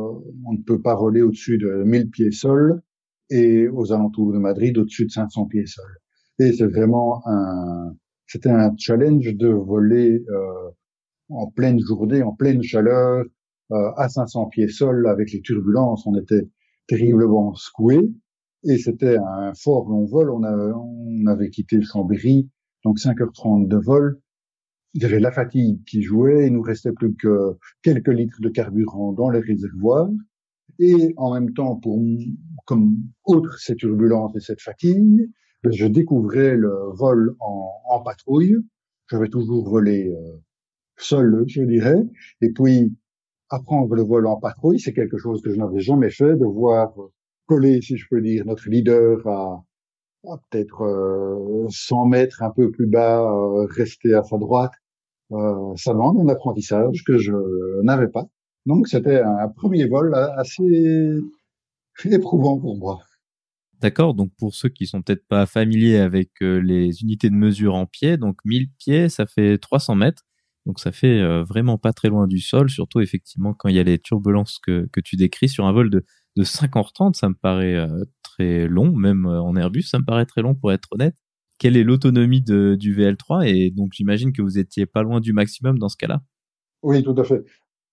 [0.45, 2.81] on ne peut pas voler au-dessus de 1000 pieds sol
[3.29, 5.97] et aux alentours de Madrid au-dessus de 500 pieds sol.
[6.39, 7.95] Et c'est vraiment un,
[8.27, 10.69] c'était un challenge de voler euh,
[11.29, 13.25] en pleine journée, en pleine chaleur,
[13.71, 16.05] euh, à 500 pieds sol avec les turbulences.
[16.05, 16.47] On était
[16.87, 18.11] terriblement secoués
[18.63, 20.29] et c'était un fort long vol.
[20.29, 22.49] On, on avait quitté Chambéry,
[22.83, 24.19] donc 5h30 de vol.
[24.93, 28.49] Il y avait la fatigue qui jouait, il nous restait plus que quelques litres de
[28.49, 30.09] carburant dans les réservoirs.
[30.79, 32.01] Et en même temps, pour,
[32.65, 32.95] comme
[33.27, 35.29] outre ces turbulences et cette fatigue,
[35.63, 38.57] je découvrais le vol en, en patrouille.
[39.09, 40.37] J'avais toujours volé euh,
[40.97, 42.03] seul, je dirais.
[42.41, 42.95] Et puis,
[43.49, 46.93] apprendre le vol en patrouille, c'est quelque chose que je n'avais jamais fait, de voir
[47.45, 49.63] coller, si je peux dire, notre leader à,
[50.27, 54.73] à peut-être euh, 100 mètres un peu plus bas, euh, rester à sa droite.
[55.31, 57.33] Euh, ça demande un apprentissage que je
[57.83, 58.25] n'avais pas.
[58.65, 61.19] Donc, c'était un premier vol assez
[62.03, 62.99] éprouvant pour moi.
[63.81, 67.75] D'accord, donc pour ceux qui sont peut-être pas familiers avec euh, les unités de mesure
[67.75, 70.23] en pieds, donc 1000 pieds, ça fait 300 mètres.
[70.65, 73.79] Donc ça fait euh, vraiment pas très loin du sol, surtout effectivement quand il y
[73.79, 76.03] a les turbulences que, que tu décris sur un vol de,
[76.35, 80.25] de 5h30, ça me paraît euh, très long, même euh, en Airbus, ça me paraît
[80.25, 81.15] très long pour être honnête.
[81.59, 85.79] Quelle est l'autonomie du VL3 Et donc j'imagine que vous étiez pas loin du maximum
[85.79, 86.21] dans ce cas-là.
[86.83, 87.45] Oui, tout à fait.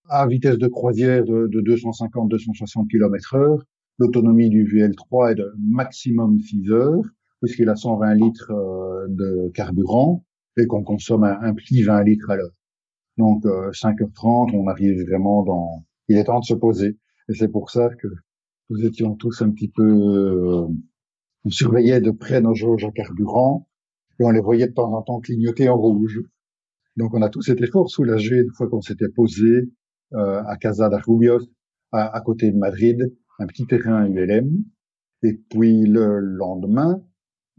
[0.09, 3.65] À vitesse de croisière de, de 250-260 km heure,
[3.99, 7.05] l'autonomie du VL3 est de maximum 6 heures,
[7.41, 8.53] puisqu'il a 120 litres
[9.09, 10.25] de carburant
[10.57, 12.51] et qu'on consomme un, un petit 20 litres à l'heure.
[13.23, 15.85] Donc, 5h30, euh, on arrive vraiment dans...
[16.09, 16.99] Il est temps de se poser.
[17.29, 18.09] Et c'est pour ça que
[18.69, 19.85] nous étions tous un petit peu...
[19.85, 20.67] Euh,
[21.45, 23.69] on surveillait de près nos jauges à carburant
[24.19, 26.21] et on les voyait de temps en temps clignoter en rouge.
[26.97, 29.71] Donc, on a tous été fort soulagés une fois qu'on s'était posé
[30.15, 31.47] euh, à Casa de Rubios,
[31.93, 34.65] à, à, côté de Madrid, un petit terrain ULM.
[35.23, 37.01] Et puis, le lendemain,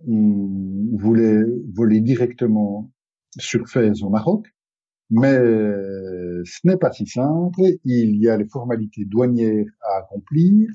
[0.05, 1.41] on voulait
[1.73, 2.91] voler directement
[3.37, 4.52] sur Fès au Maroc
[5.13, 5.37] mais
[6.43, 7.61] ce n'est pas si simple.
[7.85, 10.69] Il y a les formalités douanières à accomplir.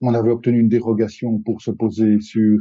[0.00, 2.58] On avait obtenu une dérogation pour se poser sur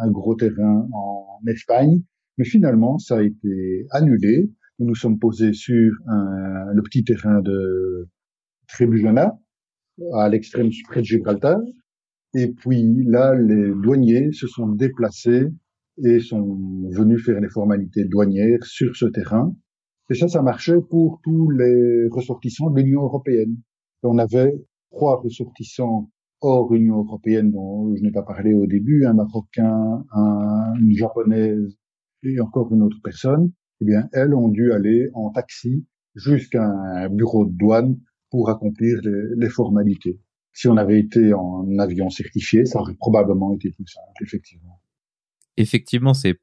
[0.00, 2.02] un, gros terrain en Espagne,
[2.38, 4.50] mais finalement, ça a été annulé.
[4.78, 8.08] Nous nous sommes posés sur le petit terrain de
[8.68, 9.38] Trebujana,
[10.14, 11.58] à l'extrême près de Gibraltar.
[12.34, 15.46] Et puis là, les douaniers se sont déplacés
[16.04, 16.58] et sont
[16.90, 19.54] venus faire les formalités douanières sur ce terrain.
[20.10, 23.56] Et ça, ça marchait pour tous les ressortissants de l'Union européenne.
[24.02, 24.54] on avait
[24.90, 30.74] trois ressortissants hors Union européenne dont je n'ai pas parlé au début, un Marocain, un,
[30.80, 31.76] une Japonaise
[32.22, 33.52] et encore une autre personne.
[33.82, 37.98] Eh bien, elles ont dû aller en taxi jusqu'à un bureau de douane
[38.30, 40.18] pour accomplir les, les formalités.
[40.54, 44.80] Si on avait été en avion certifié, ça aurait probablement été plus simple, effectivement
[45.58, 46.34] effectivement, ces,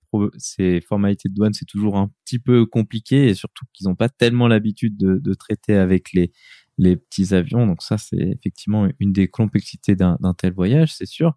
[0.81, 4.47] formalités de douane, c'est toujours un petit peu compliqué et surtout qu'ils n'ont pas tellement
[4.47, 6.31] l'habitude de, traiter avec les,
[6.77, 7.65] petits avions.
[7.65, 11.33] Donc ça, c'est effectivement une des complexités d'un tel voyage, c'est sûr.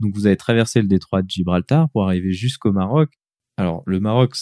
[0.00, 3.12] Donc vous avez traversé le détroit de Gibraltar pour arriver jusqu'au Maroc.
[3.56, 4.36] Alors le Maroc,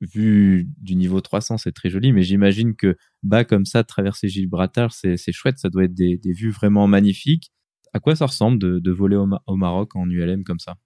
[0.00, 4.92] vu du niveau 300, c'est très joli, mais j'imagine que bas comme ça, traverser Gibraltar,
[4.92, 5.58] c'est chouette.
[5.58, 7.52] Ça doit être des, vues vraiment magnifiques.
[7.92, 10.76] À quoi ça ressemble de, voler au Maroc en ULM comme ça?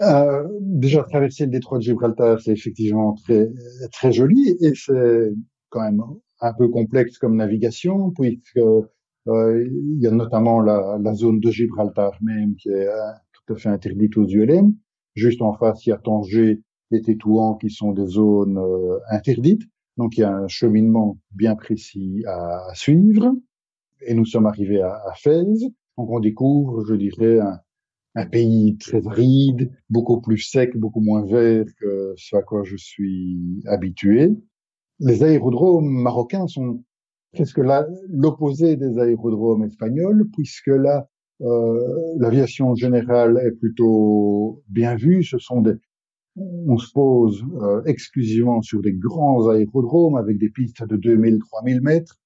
[0.00, 3.50] Euh, déjà, traverser le détroit de Gibraltar, c'est effectivement très,
[3.92, 5.32] très joli et c'est
[5.70, 6.02] quand même
[6.40, 8.58] un peu complexe comme navigation, puisque
[9.28, 13.54] euh, il y a notamment la, la, zone de Gibraltar même qui est euh, tout
[13.54, 14.74] à fait interdite aux ULM.
[15.14, 19.62] Juste en face, il y a Tanger et Tétouan qui sont des zones euh, interdites.
[19.96, 23.34] Donc, il y a un cheminement bien précis à, suivre.
[24.06, 25.44] Et nous sommes arrivés à, à Fès.
[25.98, 27.40] Donc, on découvre, je dirais,
[28.18, 32.76] un pays très aride, beaucoup plus sec, beaucoup moins vert que ce à quoi je
[32.76, 34.36] suis habitué.
[34.98, 36.82] Les aérodromes marocains sont
[37.32, 37.60] presque
[38.08, 41.08] l'opposé des aérodromes espagnols, puisque là,
[41.42, 45.22] euh, l'aviation générale est plutôt bien vue.
[45.22, 45.74] Ce sont des,
[46.34, 51.80] on se pose euh, exclusivement sur des grands aérodromes avec des pistes de 2000, 3000
[51.82, 52.16] mètres,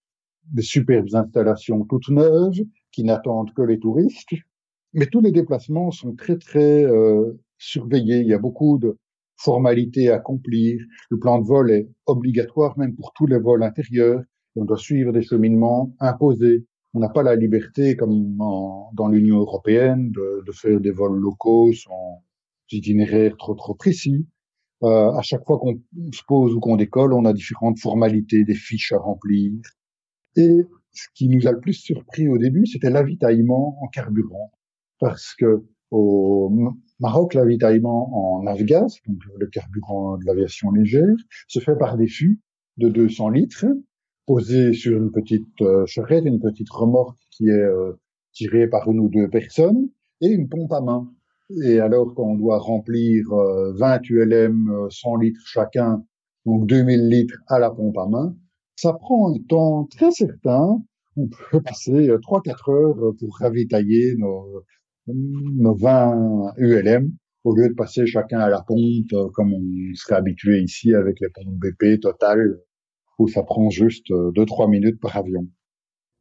[0.50, 4.34] des superbes installations toutes neuves qui n'attendent que les touristes.
[4.94, 8.20] Mais tous les déplacements sont très très euh, surveillés.
[8.20, 8.98] Il y a beaucoup de
[9.36, 10.80] formalités à accomplir.
[11.10, 14.22] Le plan de vol est obligatoire même pour tous les vols intérieurs.
[14.56, 16.66] On doit suivre des cheminements imposés.
[16.94, 21.72] On n'a pas la liberté, comme dans l'Union européenne, de, de, faire des vols locaux
[21.72, 22.22] sans
[22.70, 24.26] itinéraire trop trop précis.
[24.82, 25.80] Euh, à chaque fois qu'on
[26.12, 29.52] se pose ou qu'on décolle, on a différentes formalités, des fiches à remplir.
[30.36, 34.50] Et ce qui nous a le plus surpris au début, c'était l'avitaillement en carburant,
[35.02, 36.48] parce que au
[37.00, 41.16] Maroc, l'avitaillement en avgas, donc le carburant de l'aviation légère,
[41.48, 42.40] se fait par des fûts
[42.76, 43.66] de 200 litres
[44.26, 47.92] posés sur une petite euh, charrette, une petite remorque qui est euh,
[48.32, 49.88] tirée par une ou deux personnes
[50.20, 51.12] et une pompe à main.
[51.64, 56.04] Et alors qu'on doit remplir 20 ULM, 100 litres chacun,
[56.46, 58.36] donc 2000 litres à la pompe à main,
[58.76, 60.80] ça prend un temps très certain.
[61.16, 64.62] On peut passer 3-4 heures pour ravitailler nos
[65.06, 67.12] 20 ULM
[67.44, 71.28] au lieu de passer chacun à la pompe comme on serait habitué ici avec les
[71.28, 72.58] pompes BP Total
[73.18, 75.46] où ça prend juste 2-3 minutes par avion.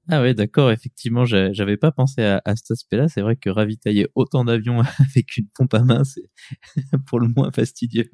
[0.10, 3.08] Ah ouais, d'accord, effectivement, j'avais pas pensé à, à cet aspect-là.
[3.08, 6.30] C'est vrai que ravitailler autant d'avions avec une pompe à main, c'est
[7.08, 8.10] pour le moins fastidieux.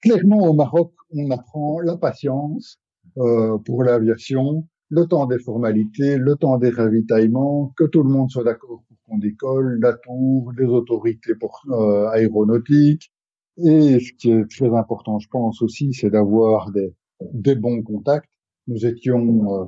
[0.00, 2.78] Clairement, au Maroc, on apprend la patience
[3.18, 8.30] euh, pour l'aviation, le temps des formalités, le temps des ravitaillements, que tout le monde
[8.30, 8.84] soit d'accord
[9.16, 11.32] décolle, la tour, les autorités
[11.70, 13.10] euh, aéronautiques.
[13.56, 16.94] Et ce qui est très important, je pense aussi, c'est d'avoir des,
[17.32, 18.30] des bons contacts.
[18.66, 19.64] Nous étions euh,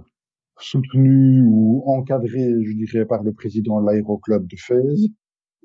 [0.58, 5.08] soutenu ou encadré, je dirais, par le président de l'aéroclub de Fès.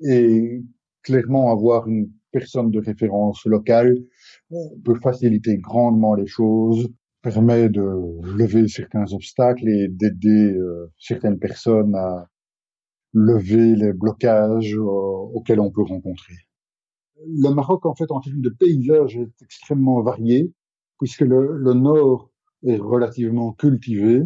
[0.00, 0.62] Et
[1.02, 3.96] clairement, avoir une personne de référence locale
[4.52, 6.88] euh, peut faciliter grandement les choses,
[7.22, 7.86] permet de
[8.36, 12.28] lever certains obstacles et d'aider euh, certaines personnes à
[13.12, 16.34] lever les blocages euh, auxquels on peut rencontrer.
[17.26, 20.52] Le Maroc, en fait, en termes de paysage, est extrêmement varié,
[20.98, 22.30] puisque le, le nord
[22.64, 24.22] est relativement cultivé,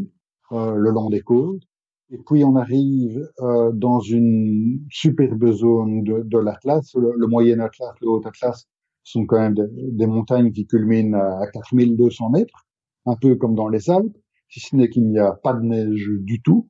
[0.53, 1.63] euh, le long des côtes.
[2.11, 7.95] Et puis on arrive euh, dans une superbe zone de, de l'Atlas, le, Moyen Atlas,
[8.01, 8.67] le Haut Atlas,
[9.05, 12.67] sont quand même des, montagnes qui culminent à 4200 mètres,
[13.07, 14.17] un peu comme dans les Alpes,
[14.49, 16.69] si ce n'est qu'il n'y a pas de neige du tout.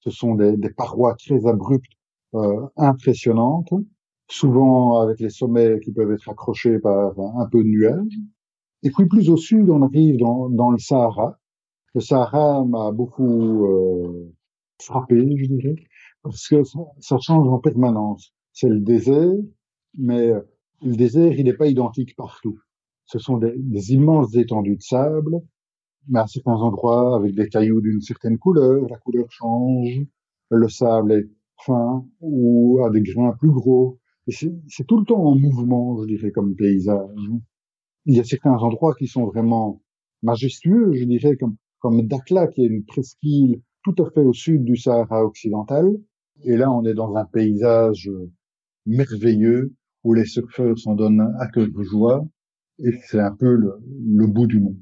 [0.00, 1.92] Ce sont des, des parois très abruptes,
[2.34, 3.72] euh, impressionnantes,
[4.30, 8.18] souvent avec les sommets qui peuvent être accrochés par un peu de nuages.
[8.82, 11.38] Et puis plus au sud, on arrive dans, dans le Sahara,
[11.94, 14.32] le Sahara m'a beaucoup euh,
[14.80, 15.76] frappé, je dirais,
[16.22, 18.32] parce que ça, change en permanence.
[18.52, 19.34] C'est le désert,
[19.96, 20.40] mais euh,
[20.82, 22.58] le désert, il n'est pas identique partout.
[23.06, 25.40] Ce sont des, des, immenses étendues de sable,
[26.08, 30.00] mais à certains endroits, avec des cailloux d'une certaine couleur, la couleur change,
[30.50, 31.28] le sable est
[31.64, 33.98] fin ou a des grains plus gros.
[34.28, 37.30] C'est tout le temps en mouvement, je dirais, comme paysage.
[38.04, 39.82] Il y a certains endroits qui sont vraiment
[40.22, 44.76] majestueux, je dirais, comme Dakhla, qui est une presqu'île tout à fait au sud du
[44.76, 45.86] Sahara occidental.
[46.44, 48.10] Et là, on est dans un paysage
[48.86, 52.26] merveilleux où les surfeurs s'en donnent à cœur joie.
[52.78, 54.76] Et c'est un peu le, bout du monde.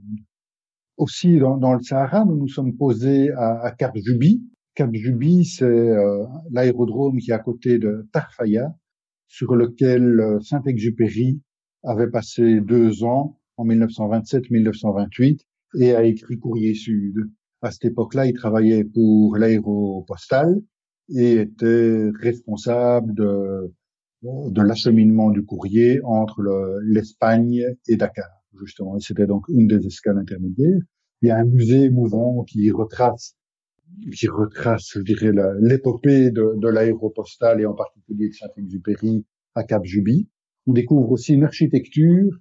[0.97, 4.43] Aussi, dans, le Sahara, nous nous sommes posés à, Cap Juby.
[4.75, 8.75] Cap Juby, c'est euh, l'aérodrome qui est à côté de Tarfaya,
[9.27, 11.41] sur lequel euh, Saint-Exupéry
[11.83, 15.41] avait passé deux ans en 1927-1928
[15.81, 17.31] et a écrit Courrier Sud.
[17.63, 20.61] À cette époque-là, il travaillait pour l'aéropostale
[21.15, 23.73] et était responsable de,
[24.23, 26.43] de l'acheminement du courrier entre
[26.83, 28.99] l'Espagne et Dakar, justement.
[28.99, 30.81] C'était donc une des escales intermédiaires.
[31.23, 33.37] Il y a un musée mouvant qui retrace
[34.13, 40.29] qui retrace, je dirais, l'épopée de, de l'aéropostale et en particulier de Saint-Exupéry à Cap-Juby.
[40.67, 42.39] On découvre aussi une architecture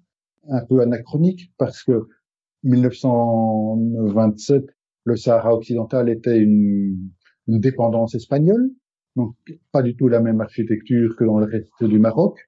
[0.49, 2.07] un peu anachronique parce que
[2.63, 4.65] 1927,
[5.05, 7.11] le Sahara occidental était une,
[7.47, 8.71] une, dépendance espagnole,
[9.15, 9.35] donc
[9.71, 12.39] pas du tout la même architecture que dans le reste du Maroc.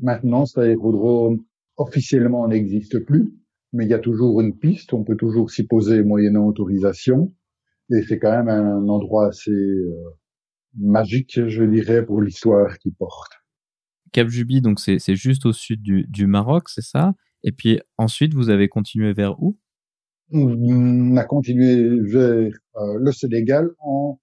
[0.00, 1.44] Maintenant, cet aérodrome
[1.76, 3.32] officiellement n'existe plus,
[3.72, 7.34] mais il y a toujours une piste, on peut toujours s'y poser moyennant autorisation,
[7.90, 9.92] et c'est quand même un endroit assez euh,
[10.78, 13.32] magique, je dirais, pour l'histoire qu'il porte.
[14.12, 17.14] Cap Juby, donc c'est juste au sud du, du Maroc, c'est ça?
[17.42, 19.58] Et puis ensuite, vous avez continué vers où?
[20.30, 24.20] On a continué vers euh, le Sénégal en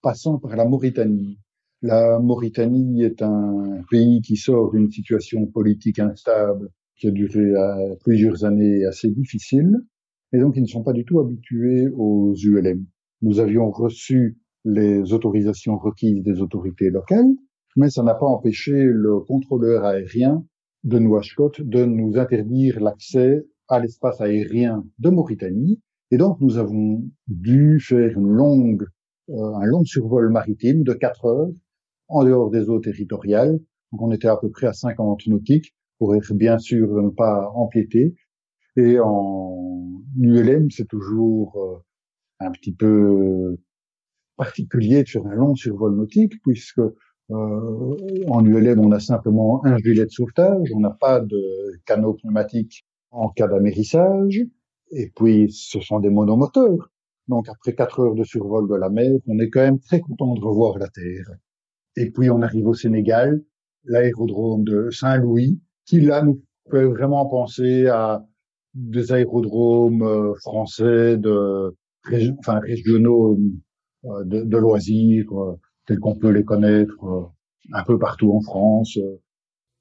[0.00, 1.38] passant par la Mauritanie.
[1.82, 7.96] La Mauritanie est un pays qui sort d'une situation politique instable qui a duré euh,
[8.04, 9.76] plusieurs années assez difficiles,
[10.32, 12.84] et donc ils ne sont pas du tout habitués aux ULM.
[13.22, 17.30] Nous avions reçu les autorisations requises des autorités locales,
[17.76, 20.44] mais ça n'a pas empêché le contrôleur aérien
[20.84, 25.80] de Nouakchott de nous interdire l'accès à l'espace aérien de Mauritanie.
[26.10, 28.86] Et donc, nous avons dû faire une longue,
[29.30, 31.50] euh, un long survol maritime de quatre heures
[32.08, 33.58] en dehors des eaux territoriales.
[33.92, 37.48] Donc, on était à peu près à 50 nautiques pour être bien sûr ne pas
[37.54, 38.16] empiéter.
[38.74, 43.56] Et en ULM, c'est toujours euh, un petit peu
[44.36, 47.96] particulier de faire un long survol nautique puisque euh,
[48.26, 52.84] en ULM, on a simplement un gilet de sauvetage, on n'a pas de canot pneumatique
[53.12, 54.42] en cas d'amérissage,
[54.90, 56.90] et puis ce sont des monomoteurs.
[57.28, 60.34] Donc après quatre heures de survol de la mer, on est quand même très content
[60.34, 61.30] de revoir la Terre.
[61.94, 63.40] Et puis on arrive au Sénégal,
[63.84, 68.24] l'aérodrome de Saint-Louis, qui là nous fait vraiment penser à
[68.74, 71.18] des aérodromes euh, français
[72.38, 73.38] enfin régionaux
[74.04, 75.26] euh, de, de loisirs
[75.86, 76.94] tels qu'on peut les connaître
[77.72, 78.98] un peu partout en France.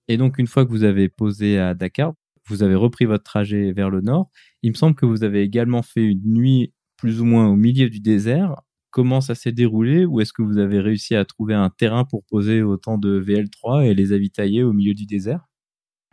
[0.08, 2.14] Et donc une fois que vous avez posé à Dakar,
[2.47, 4.30] vous avez repris votre trajet vers le nord.
[4.62, 7.89] Il me semble que vous avez également fait une nuit plus ou moins au milieu
[7.89, 8.56] du désert.
[8.89, 12.24] Comment ça s'est déroulé ou est-ce que vous avez réussi à trouver un terrain pour
[12.26, 15.47] poser autant de VL3 et les avitailler au milieu du désert?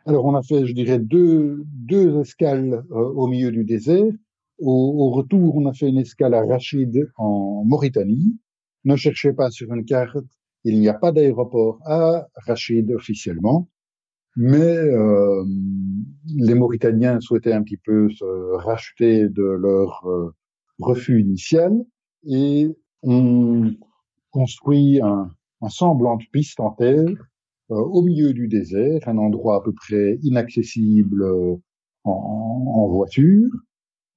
[0.09, 4.11] Alors on a fait, je dirais, deux, deux escales euh, au milieu du désert.
[4.59, 8.39] Au, retour, on a fait une escale à Rachid en Mauritanie.
[8.85, 10.25] Ne cherchez pas sur une carte,
[10.65, 13.69] il n'y a pas d'aéroport à Rachid officiellement.
[14.35, 15.45] Mais euh,
[16.37, 18.25] les Mauritaniens souhaitaient un petit peu se
[18.65, 20.35] racheter de leur euh,
[20.79, 21.85] refus initial
[22.25, 23.75] et ont
[24.31, 25.31] construit un,
[25.61, 27.29] un, semblant de piste en terre
[27.69, 31.57] au milieu du désert, un endroit à peu près inaccessible euh,
[32.05, 33.51] en, en voiture.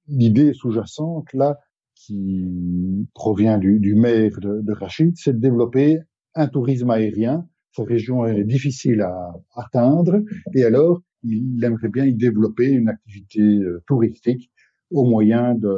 [0.08, 1.58] L'idée sous-jacente, là,
[1.94, 5.98] qui provient du, du maire de, de Rachid, c'est de développer
[6.34, 10.22] un tourisme aérien sa région est difficile à atteindre,
[10.54, 14.50] et alors il aimerait bien y développer une activité euh, touristique
[14.90, 15.72] au moyen de,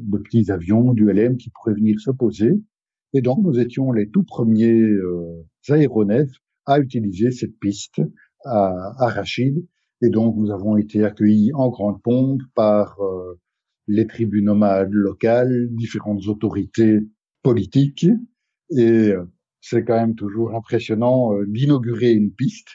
[0.00, 2.52] de, petits avions du LM qui pourraient venir se poser.
[3.12, 6.32] Et donc nous étions les tout premiers euh, aéronefs
[6.66, 8.00] à utiliser cette piste
[8.44, 9.66] à, à, Rachid.
[10.02, 13.38] Et donc nous avons été accueillis en grande pompe par euh,
[13.86, 17.00] les tribus nomades locales, différentes autorités
[17.42, 18.06] politiques.
[18.70, 19.24] Et euh,
[19.60, 22.68] c'est quand même toujours impressionnant euh, d'inaugurer une piste.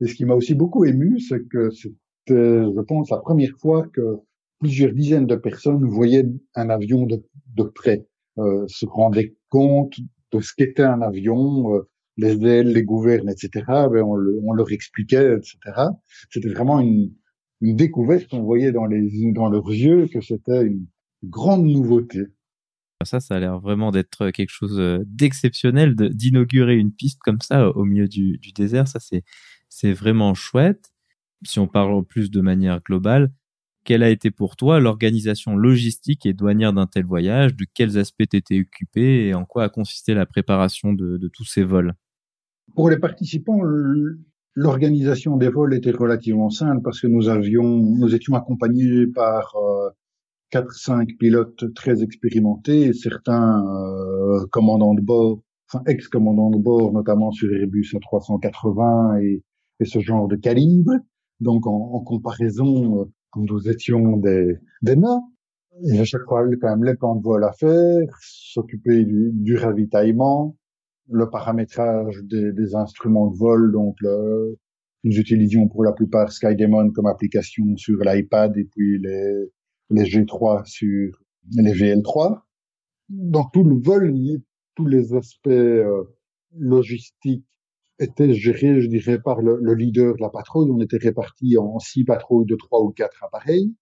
[0.00, 1.92] Et ce qui m'a aussi beaucoup ému, c'est que c'était,
[2.28, 4.18] je pense, la première fois que
[4.60, 7.24] plusieurs dizaines de personnes voyaient un avion de,
[7.54, 8.06] de près,
[8.38, 9.94] euh, se rendaient compte
[10.32, 13.64] de ce qu'était un avion, euh, les ailes, les gouvernes, etc.
[13.66, 15.58] Ben on, le, on, leur expliquait, etc.
[16.30, 17.12] C'était vraiment une,
[17.60, 18.34] découverte.
[18.34, 20.86] On voyait dans, leurs yeux que c'était une
[21.24, 22.24] grande nouveauté.
[23.04, 27.70] Ça, ça a l'air vraiment d'être quelque chose euh, d'exceptionnel, d'inaugurer une piste comme ça
[27.70, 28.88] au milieu du, désert.
[28.88, 30.90] Ça, c'est, vraiment chouette.
[31.46, 33.32] Si on parle plus de manière globale,
[33.84, 37.54] quelle a été pour toi l'organisation logistique et douanière d'un tel voyage?
[37.54, 39.28] De quels aspects t'étais occupé?
[39.28, 41.94] Et en quoi a consisté la préparation de tous ces vols?
[42.74, 43.60] Pour les participants,
[44.54, 49.90] l'organisation des vols était relativement simple parce que nous avions, nous étions accompagnés par euh,
[50.50, 57.30] quatre, cinq pilotes très expérimentés certains euh, commandants de bord, enfin ex-commandants de bord, notamment
[57.30, 59.42] sur Airbus A380 et,
[59.80, 60.92] et ce genre de calibre.
[61.40, 63.04] Donc en, en comparaison, euh,
[63.36, 65.22] nous étions des, des nains.
[65.84, 69.56] Et à chaque fois, quand même, les plans de vol à faire, s'occuper du, du,
[69.56, 70.56] ravitaillement,
[71.10, 73.72] le paramétrage des, des, instruments de vol.
[73.72, 74.58] Donc, le,
[75.04, 79.50] nous utilisions pour la plupart SkyDemon comme application sur l'iPad et puis les,
[79.90, 81.18] les G3 sur
[81.56, 82.40] les VL3.
[83.08, 84.14] Dans tout le vol,
[84.74, 86.04] tous les aspects euh,
[86.56, 87.46] logistiques
[87.98, 90.70] étaient gérés, je dirais, par le, le, leader de la patrouille.
[90.70, 93.74] On était répartis en six patrouilles de trois ou quatre appareils.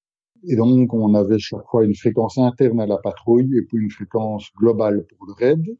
[0.44, 3.90] Et donc, on avait chaque fois une fréquence interne à la patrouille et puis une
[3.90, 5.76] fréquence globale pour le RAID.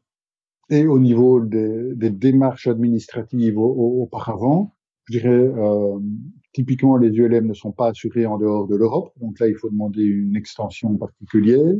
[0.69, 5.99] Et au niveau des, des démarches administratives auparavant, je dirais, euh,
[6.53, 9.13] typiquement, les ULM ne sont pas assurés en dehors de l'Europe.
[9.21, 11.75] Donc là, il faut demander une extension particulière.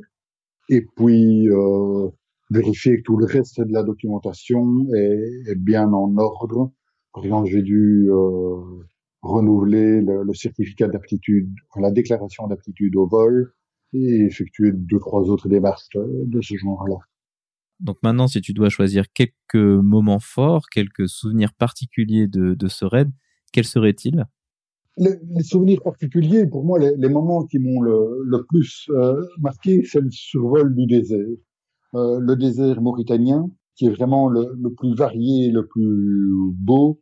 [0.69, 2.09] Et puis, euh,
[2.49, 6.71] vérifier que tout le reste de la documentation est, est bien en ordre.
[7.13, 8.61] Par exemple, j'ai dû euh,
[9.21, 13.51] renouveler le, le certificat d'aptitude, la déclaration d'aptitude au vol,
[13.93, 16.97] et effectuer deux, trois autres démarches de ce genre-là.
[17.79, 22.85] Donc maintenant, si tu dois choisir quelques moments forts, quelques souvenirs particuliers de, de ce
[22.85, 23.11] raid,
[23.53, 24.25] quels seraient-ils?
[24.97, 29.23] Les, les, souvenirs particuliers, pour moi, les, les moments qui m'ont le, le, plus euh,
[29.39, 31.27] marqué, c'est le survol du désert.
[31.93, 36.99] Euh, le désert mauritanien, qui est vraiment le, le, plus varié, le plus beau.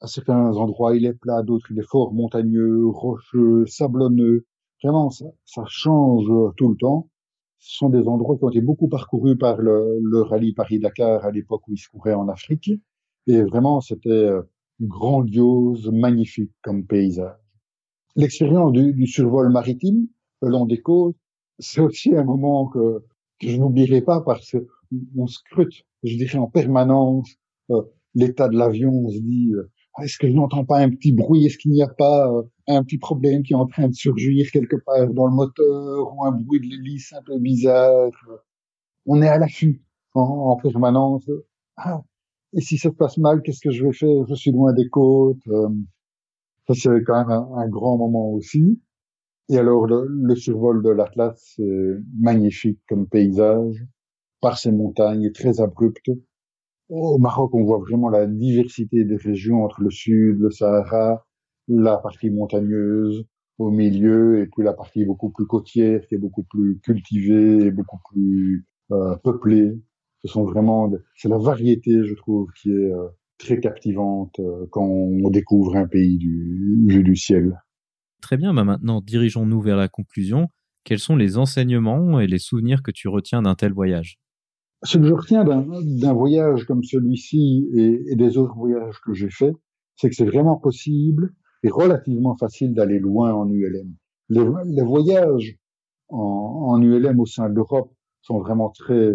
[0.00, 4.46] À certains endroits, il est plat, d'autres, il est fort montagneux, rocheux, sablonneux.
[4.82, 7.10] Vraiment, ça, ça change tout le temps
[7.66, 11.66] sont des endroits qui ont été beaucoup parcourus par le, le rallye Paris-Dakar à l'époque
[11.68, 12.70] où il se courait en Afrique.
[13.26, 14.42] Et vraiment, c'était euh,
[14.80, 17.36] grandiose, magnifique comme paysage.
[18.16, 20.06] L'expérience du, du, survol maritime
[20.42, 21.16] le long des côtes,
[21.58, 23.02] c'est aussi un moment que,
[23.40, 24.54] que je n'oublierai pas parce
[25.14, 27.30] qu'on scrute, je dirais en permanence,
[27.70, 27.82] euh,
[28.14, 28.92] l'état de l'avion.
[28.92, 29.70] On se dit, euh,
[30.02, 31.46] est-ce que je n'entends pas un petit bruit?
[31.46, 32.30] Est-ce qu'il n'y a pas
[32.66, 36.24] un petit problème qui est en train de surgir quelque part dans le moteur ou
[36.24, 38.10] un bruit de l'hélice un peu bizarre
[39.06, 39.82] On est à l'affût
[40.14, 41.28] en, en, permanence.
[41.76, 42.02] Ah,
[42.54, 44.24] et si ça se passe mal, qu'est-ce que je vais faire?
[44.28, 45.46] Je suis loin des côtes.
[45.48, 45.68] Euh,
[46.68, 48.80] ça, c'est quand même un, grand moment aussi.
[49.50, 51.60] Et alors, le, survol de l'Atlas,
[52.16, 53.84] magnifique comme paysage,
[54.40, 56.10] par ses montagnes très abruptes.
[56.88, 61.26] Au Maroc, on voit vraiment la diversité des régions entre le sud, le Sahara,
[61.68, 63.24] la partie montagneuse
[63.58, 67.70] au milieu, et puis la partie beaucoup plus côtière, qui est beaucoup plus cultivée et
[67.70, 69.80] beaucoup plus euh, peuplée.
[70.24, 73.08] Ce sont vraiment, c'est la variété, je trouve, qui est euh,
[73.38, 77.60] très captivante euh, quand on découvre un pays du vu du ciel.
[78.20, 80.48] Très bien, bah maintenant dirigeons-nous vers la conclusion.
[80.84, 84.18] Quels sont les enseignements et les souvenirs que tu retiens d'un tel voyage?
[84.82, 89.30] Ce que je retiens d'un voyage comme celui-ci et, et, des autres voyages que j'ai
[89.30, 89.54] faits,
[89.96, 91.34] c'est que c'est vraiment possible
[91.64, 93.92] et relativement facile d'aller loin en ULM.
[94.28, 95.56] Les, les voyages
[96.08, 97.92] en, ULM au sein de l'Europe
[98.22, 99.10] sont vraiment très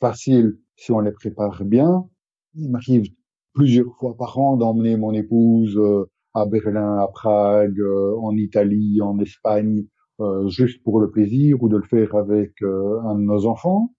[0.00, 2.08] faciles si on les prépare bien.
[2.54, 3.06] Il m'arrive
[3.54, 9.00] plusieurs fois par an d'emmener mon épouse euh, à Berlin, à Prague, euh, en Italie,
[9.00, 9.84] en Espagne,
[10.20, 13.92] euh, juste pour le plaisir ou de le faire avec un de nos enfants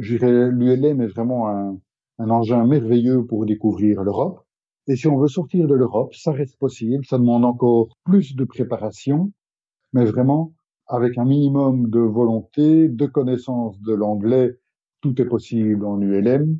[0.00, 4.46] je dirais, l'ULM est vraiment un engin merveilleux pour découvrir l'Europe.
[4.90, 7.04] Et si on veut sortir de l'Europe, ça reste possible.
[7.04, 9.30] Ça demande encore plus de préparation,
[9.92, 10.52] mais vraiment
[10.88, 14.58] avec un minimum de volonté, de connaissance de l'anglais,
[15.00, 16.58] tout est possible en ULM.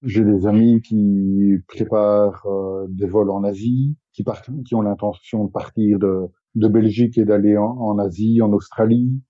[0.00, 5.44] J'ai des amis qui préparent euh, des vols en Asie, qui, partent, qui ont l'intention
[5.44, 9.20] de partir de, de Belgique et d'aller en, Asie, en Australie.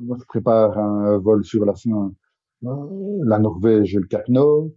[0.00, 1.74] Moi, je prépare un vol sur la
[2.62, 4.68] la Norvège et le Cap Nord.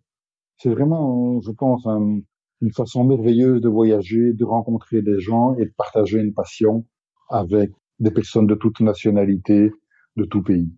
[0.57, 2.22] C'est vraiment, je pense, un,
[2.64, 6.86] une façon merveilleuse de voyager, de rencontrer des gens et de partager une passion
[7.30, 9.72] avec des personnes de toute nationalité,
[10.16, 10.72] de tout pays.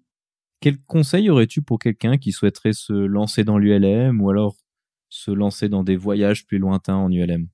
[0.62, 4.56] Quel conseil aurais-tu pour quelqu'un qui souhaiterait se lancer dans l'ULM ou alors
[5.10, 7.48] se lancer dans des voyages plus lointains en ULM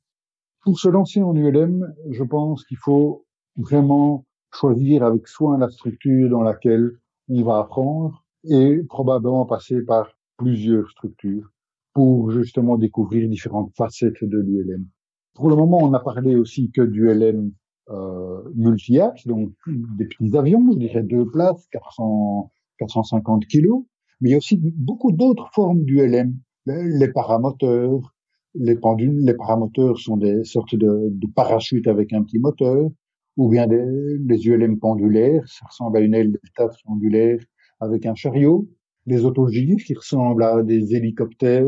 [0.61, 3.25] Pour se lancer en ULM, je pense qu'il faut
[3.57, 6.91] vraiment choisir avec soin la structure dans laquelle
[7.27, 10.07] on va apprendre et probablement passer par
[10.38, 11.51] plusieurs structures
[11.93, 14.85] pour justement découvrir différentes facettes de l'ULM.
[15.33, 17.51] Pour le moment, on n'a parlé aussi que du LM
[17.89, 23.83] euh, multi-axe, donc des petits avions, je dirais deux places, 400, 450 kilos,
[24.19, 26.33] mais il y a aussi beaucoup d'autres formes d'ULM,
[26.65, 28.13] les paramoteurs,
[28.53, 32.89] les pendules, les paramoteurs sont des sortes de, de parachutes avec un petit moteur,
[33.37, 37.39] ou bien des, ULM pendulaires, ça ressemble à une aile de station pendulaire
[37.79, 38.67] avec un chariot,
[39.05, 41.65] des autogires qui ressemblent à des hélicoptères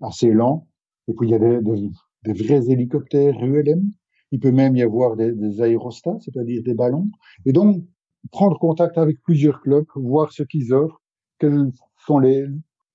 [0.00, 0.66] assez lents,
[1.08, 1.90] et puis il y a des, des,
[2.24, 3.90] des vrais hélicoptères ULM.
[4.32, 7.08] Il peut même y avoir des, des aérostats, c'est-à-dire des ballons.
[7.44, 7.84] Et donc,
[8.32, 11.00] prendre contact avec plusieurs clubs, voir ce qu'ils offrent,
[11.38, 11.70] quels
[12.06, 12.46] sont les,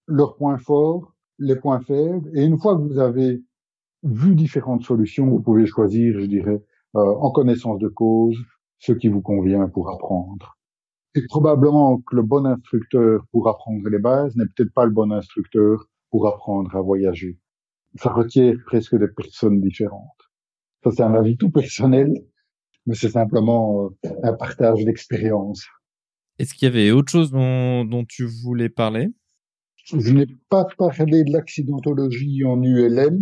[0.08, 2.30] leurs points forts, les points faibles.
[2.36, 3.42] Et une fois que vous avez
[4.04, 6.62] vu différentes solutions, vous pouvez choisir, je dirais,
[6.96, 8.38] euh, en connaissance de cause,
[8.80, 10.58] ce qui vous convient pour apprendre.
[11.16, 15.12] Et probablement que le bon instructeur pour apprendre les bases n'est peut-être pas le bon
[15.12, 17.38] instructeur pour apprendre à voyager.
[17.96, 20.08] Ça requiert presque des personnes différentes.
[20.84, 22.14] Ça, c'est un avis tout personnel,
[22.86, 25.66] mais c'est simplement euh, un partage d'expérience.
[26.40, 29.10] Est-ce qu'il y avait autre chose dont, dont tu voulais parler?
[29.86, 33.22] Je n'ai pas parlé de l'accidentologie en ULM.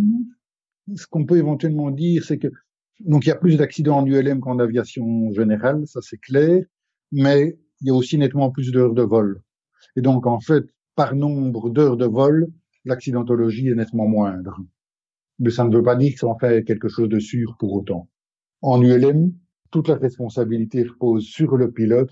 [0.94, 2.48] Ce qu'on peut éventuellement dire, c'est que
[3.00, 6.62] donc il y a plus d'accidents en ULM qu'en aviation générale, ça c'est clair,
[7.12, 9.42] mais il y a aussi nettement plus d'heures de vol.
[9.96, 10.64] Et donc, en fait,
[10.94, 12.48] par nombre d'heures de vol,
[12.84, 14.60] l'accidentologie est nettement moindre.
[15.38, 17.72] Mais ça ne veut pas dire que ça en fait quelque chose de sûr pour
[17.72, 18.08] autant.
[18.62, 19.32] En ULM,
[19.70, 22.10] toute la responsabilité repose sur le pilote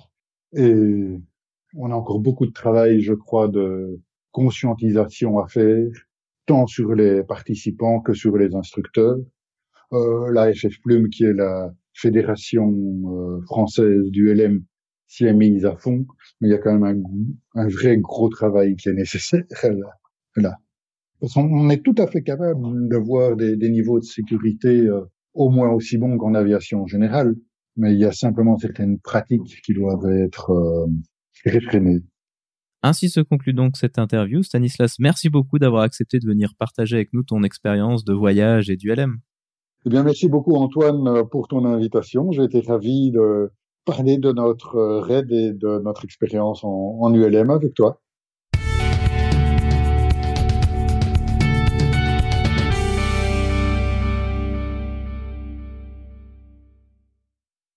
[0.54, 1.20] et
[1.74, 4.00] On a encore beaucoup de travail, je crois, de
[4.32, 5.90] conscientisation à faire,
[6.46, 9.18] tant sur les participants que sur les instructeurs.
[9.92, 14.64] Euh, la FF Plume, qui est la fédération euh, française du LM,
[15.08, 16.06] s'y est mise à fond,
[16.40, 17.04] mais il y a quand même
[17.54, 19.90] un, un vrai gros travail qui est nécessaire là.
[20.36, 20.56] là.
[21.20, 25.00] Parce qu'on est tout à fait capable de voir des, des niveaux de sécurité euh,
[25.34, 27.34] au moins aussi bons qu'en aviation générale,
[27.76, 30.86] mais il y a simplement certaines pratiques qui doivent être euh,
[31.44, 32.00] réfrénées.
[32.82, 34.42] Ainsi se conclut donc cette interview.
[34.42, 38.76] Stanislas, merci beaucoup d'avoir accepté de venir partager avec nous ton expérience de voyage et
[38.76, 39.16] du LM.
[39.86, 42.30] Eh bien, merci beaucoup Antoine pour ton invitation.
[42.30, 43.50] J'ai été ravi de
[43.88, 48.02] parler de notre raid et de notre expérience en, en ULM avec toi.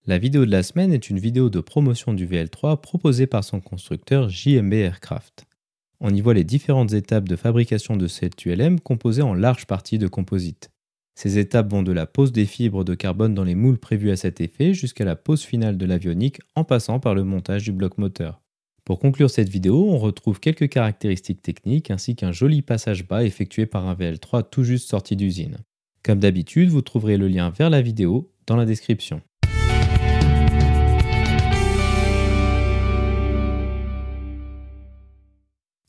[0.05, 3.61] La vidéo de la semaine est une vidéo de promotion du VL3 proposée par son
[3.61, 5.45] constructeur JMB Aircraft.
[6.01, 9.97] On y voit les différentes étapes de fabrication de cette ULM composée en large partie
[9.97, 10.70] de composite.
[11.15, 14.15] Ces étapes vont de la pose des fibres de carbone dans les moules prévus à
[14.15, 17.97] cet effet jusqu'à la pose finale de l'avionique en passant par le montage du bloc
[17.97, 18.41] moteur.
[18.85, 23.65] Pour conclure cette vidéo, on retrouve quelques caractéristiques techniques ainsi qu'un joli passage bas effectué
[23.65, 25.57] par un VL3 tout juste sorti d'usine.
[26.03, 29.21] Comme d'habitude, vous trouverez le lien vers la vidéo dans la description.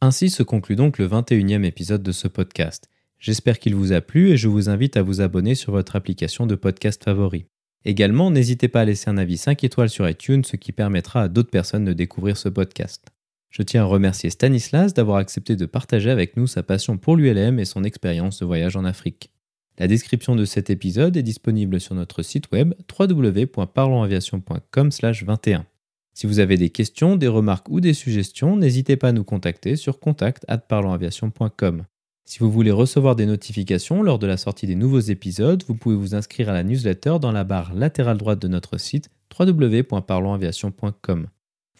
[0.02, 2.90] Ainsi se conclut donc le 21e épisode de ce podcast.
[3.22, 6.44] J'espère qu'il vous a plu et je vous invite à vous abonner sur votre application
[6.44, 7.46] de podcast favori.
[7.84, 11.28] Également, n'hésitez pas à laisser un avis 5 étoiles sur iTunes, ce qui permettra à
[11.28, 13.12] d'autres personnes de découvrir ce podcast.
[13.48, 17.60] Je tiens à remercier Stanislas d'avoir accepté de partager avec nous sa passion pour l'ULM
[17.60, 19.30] et son expérience de voyage en Afrique.
[19.78, 25.64] La description de cet épisode est disponible sur notre site web www.parlonsaviation.com/21.
[26.12, 29.76] Si vous avez des questions, des remarques ou des suggestions, n'hésitez pas à nous contacter
[29.76, 31.84] sur contact@parlonsaviation.com.
[32.24, 35.96] Si vous voulez recevoir des notifications lors de la sortie des nouveaux épisodes, vous pouvez
[35.96, 41.26] vous inscrire à la newsletter dans la barre latérale droite de notre site www.parlonsaviation.com.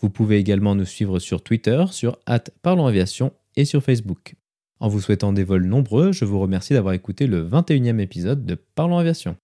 [0.01, 2.19] Vous pouvez également nous suivre sur Twitter, sur
[2.63, 4.35] @parlonsaviation et sur Facebook.
[4.81, 8.57] En vous souhaitant des vols nombreux, je vous remercie d'avoir écouté le 21e épisode de
[8.75, 9.37] Parlons Aviation.